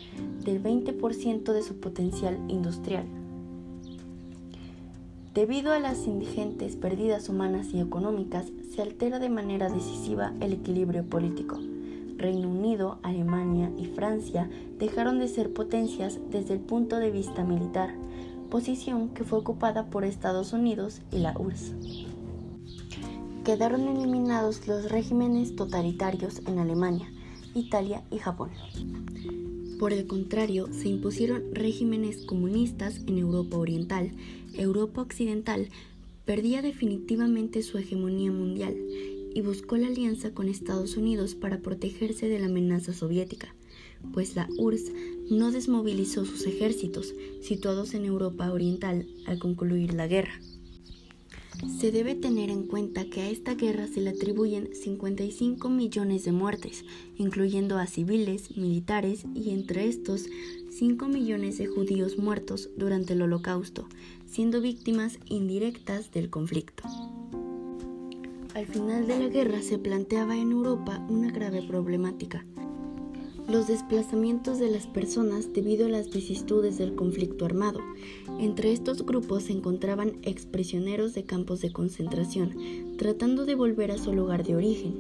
del 0.45 0.63
20% 0.63 1.53
de 1.53 1.63
su 1.63 1.81
potencial 1.81 2.39
industrial. 2.49 3.07
Debido 5.35 5.73
a 5.73 5.79
las 5.79 6.07
indigentes 6.07 6.77
pérdidas 6.77 7.29
humanas 7.29 7.73
y 7.73 7.81
económicas, 7.81 8.47
se 8.75 8.83
altera 8.83 9.19
de 9.19 9.31
manera 9.31 9.69
decisiva 9.69 10.33
el 10.41 10.53
equilibrio 10.53 11.05
político. 11.05 11.59
Reino 12.17 12.49
Unido, 12.49 12.99
Alemania 13.03 13.71
y 13.79 13.87
Francia 13.87 14.51
dejaron 14.79 15.19
de 15.19 15.29
ser 15.29 15.53
potencias 15.53 16.19
desde 16.31 16.55
el 16.55 16.61
punto 16.61 16.97
de 16.97 17.11
vista 17.11 17.45
militar, 17.45 17.95
posición 18.51 19.11
que 19.11 19.25
fue 19.25 19.39
ocupada 19.39 19.87
por 19.87 20.05
Estados 20.05 20.53
Unidos 20.53 21.01
y 21.11 21.19
la 21.19 21.35
URSS. 21.39 21.75
Quedaron 23.45 23.89
eliminados 23.89 24.67
los 24.67 24.91
regímenes 24.91 25.57
totalitarios 25.57 26.43
en 26.47 26.59
Alemania, 26.59 27.11
Italia 27.55 28.03
y 28.11 28.19
Japón. 28.19 28.51
Por 29.79 29.95
el 29.95 30.07
contrario, 30.07 30.69
se 30.73 30.89
impusieron 30.89 31.55
regímenes 31.55 32.27
comunistas 32.27 33.01
en 33.07 33.17
Europa 33.17 33.57
Oriental. 33.57 34.13
Europa 34.53 35.01
Occidental 35.01 35.71
perdía 36.27 36.61
definitivamente 36.61 37.63
su 37.63 37.79
hegemonía 37.79 38.31
mundial 38.31 38.77
y 39.35 39.41
buscó 39.41 39.79
la 39.79 39.87
alianza 39.87 40.35
con 40.35 40.49
Estados 40.49 40.99
Unidos 40.99 41.35
para 41.35 41.61
protegerse 41.61 42.29
de 42.29 42.41
la 42.41 42.47
amenaza 42.47 42.93
soviética, 42.93 43.55
pues 44.13 44.37
la 44.37 44.49
URSS 44.59 44.93
no 45.31 45.53
desmovilizó 45.53 46.25
sus 46.25 46.47
ejércitos 46.47 47.15
situados 47.41 47.95
en 47.95 48.05
Europa 48.05 48.53
Oriental 48.53 49.07
al 49.27 49.39
concluir 49.39 49.95
la 49.95 50.07
guerra. 50.07 50.41
Se 51.79 51.93
debe 51.93 52.15
tener 52.15 52.49
en 52.49 52.67
cuenta 52.67 53.05
que 53.05 53.21
a 53.21 53.29
esta 53.29 53.55
guerra 53.55 53.87
se 53.87 54.01
le 54.01 54.11
atribuyen 54.11 54.75
55 54.75 55.69
millones 55.69 56.25
de 56.25 56.33
muertes, 56.33 56.85
incluyendo 57.17 57.79
a 57.79 57.87
civiles, 57.87 58.57
militares 58.57 59.25
y 59.35 59.51
entre 59.51 59.87
estos 59.87 60.25
5 60.71 61.09
millones 61.09 61.59
de 61.59 61.67
judíos 61.67 62.17
muertos 62.17 62.71
durante 62.79 63.13
el 63.13 63.23
holocausto, 63.23 63.87
siendo 64.27 64.63
víctimas 64.63 65.19
indirectas 65.27 66.11
del 66.13 66.31
conflicto. 66.31 66.85
Al 68.55 68.67
final 68.67 69.07
de 69.07 69.19
la 69.19 69.29
guerra 69.29 69.63
se 69.63 69.79
planteaba 69.79 70.37
en 70.37 70.53
Europa 70.53 71.05
una 71.09 71.31
grave 71.31 71.63
problemática. 71.63 72.45
Los 73.49 73.67
desplazamientos 73.67 74.59
de 74.59 74.71
las 74.71 74.87
personas 74.87 75.53
debido 75.53 75.87
a 75.87 75.89
las 75.89 76.11
vicisitudes 76.11 76.79
del 76.79 76.95
conflicto 76.95 77.45
armado. 77.45 77.81
Entre 78.39 78.73
estos 78.73 79.05
grupos 79.05 79.45
se 79.45 79.53
encontraban 79.53 80.19
exprisioneros 80.23 81.15
de 81.15 81.25
campos 81.25 81.61
de 81.61 81.73
concentración, 81.73 82.55
tratando 82.97 83.45
de 83.45 83.55
volver 83.55 83.91
a 83.91 83.99
su 83.99 84.13
lugar 84.13 84.45
de 84.45 84.57
origen, 84.57 84.95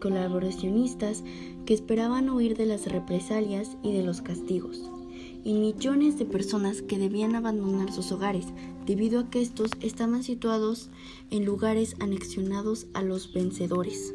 colaboracionistas 0.00 1.22
que 1.66 1.74
esperaban 1.74 2.30
huir 2.30 2.56
de 2.56 2.66
las 2.66 2.86
represalias 2.86 3.76
y 3.82 3.92
de 3.92 4.02
los 4.02 4.22
castigos, 4.22 4.90
y 5.44 5.54
millones 5.54 6.18
de 6.18 6.24
personas 6.24 6.82
que 6.82 6.98
debían 6.98 7.34
abandonar 7.34 7.92
sus 7.92 8.10
hogares 8.12 8.46
debido 8.86 9.20
a 9.20 9.30
que 9.30 9.40
estos 9.40 9.70
estaban 9.80 10.22
situados 10.22 10.90
en 11.30 11.44
lugares 11.44 11.96
anexionados 12.00 12.86
a 12.94 13.02
los 13.02 13.32
vencedores. 13.32 14.14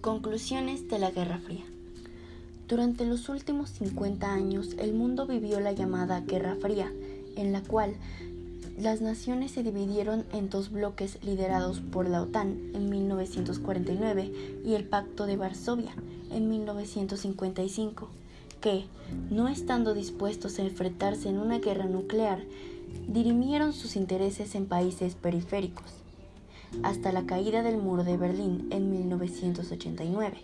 Conclusiones 0.00 0.88
de 0.88 0.98
la 0.98 1.10
Guerra 1.10 1.38
Fría. 1.38 1.64
Durante 2.72 3.04
los 3.04 3.28
últimos 3.28 3.68
50 3.68 4.32
años 4.32 4.76
el 4.78 4.94
mundo 4.94 5.26
vivió 5.26 5.60
la 5.60 5.72
llamada 5.72 6.20
Guerra 6.20 6.56
Fría, 6.58 6.90
en 7.36 7.52
la 7.52 7.60
cual 7.60 7.96
las 8.78 9.02
naciones 9.02 9.50
se 9.50 9.62
dividieron 9.62 10.24
en 10.32 10.48
dos 10.48 10.72
bloques 10.72 11.22
liderados 11.22 11.80
por 11.80 12.08
la 12.08 12.22
OTAN 12.22 12.70
en 12.72 12.88
1949 12.88 14.62
y 14.64 14.72
el 14.72 14.84
Pacto 14.84 15.26
de 15.26 15.36
Varsovia 15.36 15.92
en 16.30 16.48
1955 16.48 18.08
que, 18.62 18.86
no 19.28 19.48
estando 19.48 19.92
dispuestos 19.92 20.58
a 20.58 20.62
enfrentarse 20.62 21.28
en 21.28 21.36
una 21.36 21.58
guerra 21.58 21.84
nuclear, 21.84 22.42
dirimieron 23.06 23.74
sus 23.74 23.96
intereses 23.96 24.54
en 24.54 24.64
países 24.64 25.14
periféricos, 25.14 26.01
hasta 26.82 27.12
la 27.12 27.26
caída 27.26 27.62
del 27.62 27.76
muro 27.76 28.04
de 28.04 28.16
Berlín 28.16 28.68
en 28.70 28.90
1989, 28.90 30.38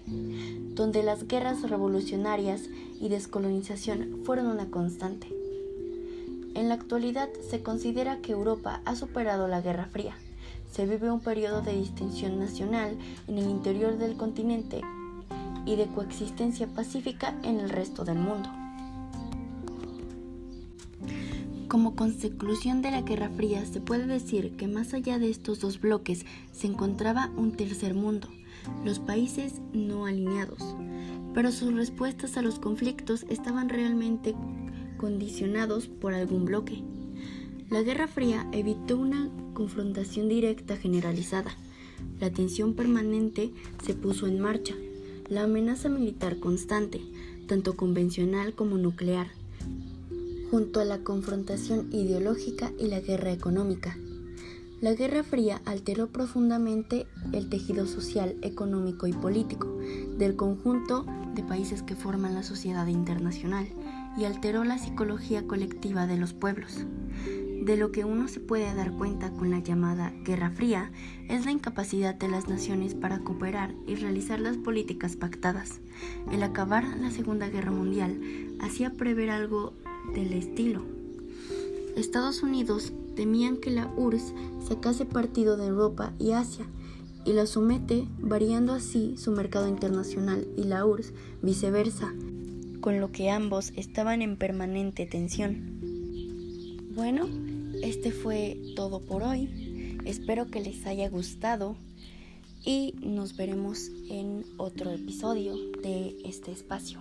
donde 0.74 1.02
las 1.02 1.26
guerras 1.26 1.68
revolucionarias 1.68 2.62
y 3.00 3.08
descolonización 3.08 4.20
fueron 4.24 4.46
una 4.46 4.70
constante. 4.70 5.28
En 6.54 6.68
la 6.68 6.74
actualidad 6.74 7.28
se 7.48 7.62
considera 7.62 8.18
que 8.20 8.32
Europa 8.32 8.82
ha 8.84 8.96
superado 8.96 9.48
la 9.48 9.60
Guerra 9.60 9.86
Fría. 9.86 10.16
se 10.70 10.84
vive 10.84 11.10
un 11.10 11.20
periodo 11.20 11.62
de 11.62 11.72
distinción 11.72 12.38
nacional 12.38 12.98
en 13.26 13.38
el 13.38 13.48
interior 13.48 13.96
del 13.96 14.16
continente 14.16 14.82
y 15.64 15.76
de 15.76 15.86
coexistencia 15.86 16.66
pacífica 16.66 17.34
en 17.42 17.58
el 17.60 17.70
resto 17.70 18.04
del 18.04 18.18
mundo. 18.18 18.50
Como 21.68 21.94
conclusión 21.94 22.80
de 22.80 22.90
la 22.90 23.02
Guerra 23.02 23.28
Fría, 23.28 23.66
se 23.66 23.82
puede 23.82 24.06
decir 24.06 24.56
que 24.56 24.66
más 24.66 24.94
allá 24.94 25.18
de 25.18 25.28
estos 25.28 25.60
dos 25.60 25.78
bloques 25.78 26.24
se 26.50 26.66
encontraba 26.66 27.30
un 27.36 27.52
tercer 27.52 27.92
mundo, 27.92 28.28
los 28.86 29.00
países 29.00 29.60
no 29.74 30.06
alineados, 30.06 30.62
pero 31.34 31.52
sus 31.52 31.74
respuestas 31.74 32.38
a 32.38 32.42
los 32.42 32.58
conflictos 32.58 33.26
estaban 33.28 33.68
realmente 33.68 34.34
condicionados 34.96 35.88
por 35.88 36.14
algún 36.14 36.46
bloque. 36.46 36.82
La 37.68 37.82
Guerra 37.82 38.08
Fría 38.08 38.48
evitó 38.52 38.96
una 38.96 39.28
confrontación 39.52 40.30
directa 40.30 40.78
generalizada. 40.78 41.50
La 42.18 42.30
tensión 42.30 42.72
permanente 42.72 43.52
se 43.84 43.92
puso 43.92 44.26
en 44.26 44.40
marcha. 44.40 44.74
La 45.28 45.42
amenaza 45.42 45.90
militar 45.90 46.38
constante, 46.38 47.02
tanto 47.46 47.76
convencional 47.76 48.54
como 48.54 48.78
nuclear, 48.78 49.28
junto 50.50 50.80
a 50.80 50.84
la 50.84 50.98
confrontación 50.98 51.88
ideológica 51.92 52.72
y 52.78 52.88
la 52.88 53.00
guerra 53.00 53.32
económica. 53.32 53.96
La 54.80 54.94
Guerra 54.94 55.24
Fría 55.24 55.60
alteró 55.64 56.06
profundamente 56.06 57.08
el 57.32 57.48
tejido 57.48 57.86
social, 57.86 58.36
económico 58.42 59.08
y 59.08 59.12
político 59.12 59.76
del 60.16 60.36
conjunto 60.36 61.04
de 61.34 61.42
países 61.42 61.82
que 61.82 61.96
forman 61.96 62.34
la 62.34 62.44
sociedad 62.44 62.86
internacional 62.86 63.66
y 64.16 64.24
alteró 64.24 64.62
la 64.62 64.78
psicología 64.78 65.46
colectiva 65.48 66.06
de 66.06 66.16
los 66.16 66.32
pueblos. 66.32 66.86
De 67.62 67.76
lo 67.76 67.90
que 67.90 68.04
uno 68.04 68.28
se 68.28 68.38
puede 68.38 68.72
dar 68.72 68.92
cuenta 68.92 69.30
con 69.30 69.50
la 69.50 69.58
llamada 69.58 70.12
Guerra 70.24 70.50
Fría 70.50 70.92
es 71.28 71.44
la 71.44 71.50
incapacidad 71.50 72.14
de 72.14 72.28
las 72.28 72.48
naciones 72.48 72.94
para 72.94 73.18
cooperar 73.18 73.74
y 73.86 73.96
realizar 73.96 74.38
las 74.38 74.56
políticas 74.56 75.16
pactadas. 75.16 75.80
El 76.30 76.44
acabar 76.44 76.84
la 76.98 77.10
Segunda 77.10 77.48
Guerra 77.48 77.72
Mundial 77.72 78.20
hacía 78.60 78.90
prever 78.90 79.30
algo 79.30 79.74
del 80.14 80.32
estilo. 80.32 80.82
Estados 81.96 82.42
Unidos 82.42 82.92
temían 83.16 83.56
que 83.56 83.70
la 83.70 83.92
URSS 83.96 84.32
sacase 84.68 85.04
partido 85.04 85.56
de 85.56 85.66
Europa 85.66 86.14
y 86.18 86.32
Asia 86.32 86.66
y 87.24 87.32
la 87.32 87.46
somete, 87.46 88.06
variando 88.20 88.72
así 88.72 89.16
su 89.16 89.32
mercado 89.32 89.68
internacional 89.68 90.46
y 90.56 90.64
la 90.64 90.86
URSS 90.86 91.12
viceversa, 91.42 92.14
con 92.80 93.00
lo 93.00 93.10
que 93.10 93.30
ambos 93.30 93.72
estaban 93.76 94.22
en 94.22 94.36
permanente 94.36 95.06
tensión. 95.06 95.80
Bueno, 96.94 97.28
este 97.82 98.12
fue 98.12 98.60
todo 98.76 99.00
por 99.00 99.22
hoy. 99.22 99.98
Espero 100.04 100.46
que 100.46 100.60
les 100.60 100.86
haya 100.86 101.08
gustado 101.08 101.76
y 102.64 102.94
nos 103.02 103.36
veremos 103.36 103.90
en 104.08 104.44
otro 104.56 104.90
episodio 104.90 105.54
de 105.82 106.16
este 106.24 106.52
espacio. 106.52 106.98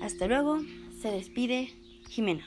Hasta 0.00 0.26
luego, 0.26 0.60
se 1.00 1.10
despide 1.10 1.70
Jimena. 2.10 2.42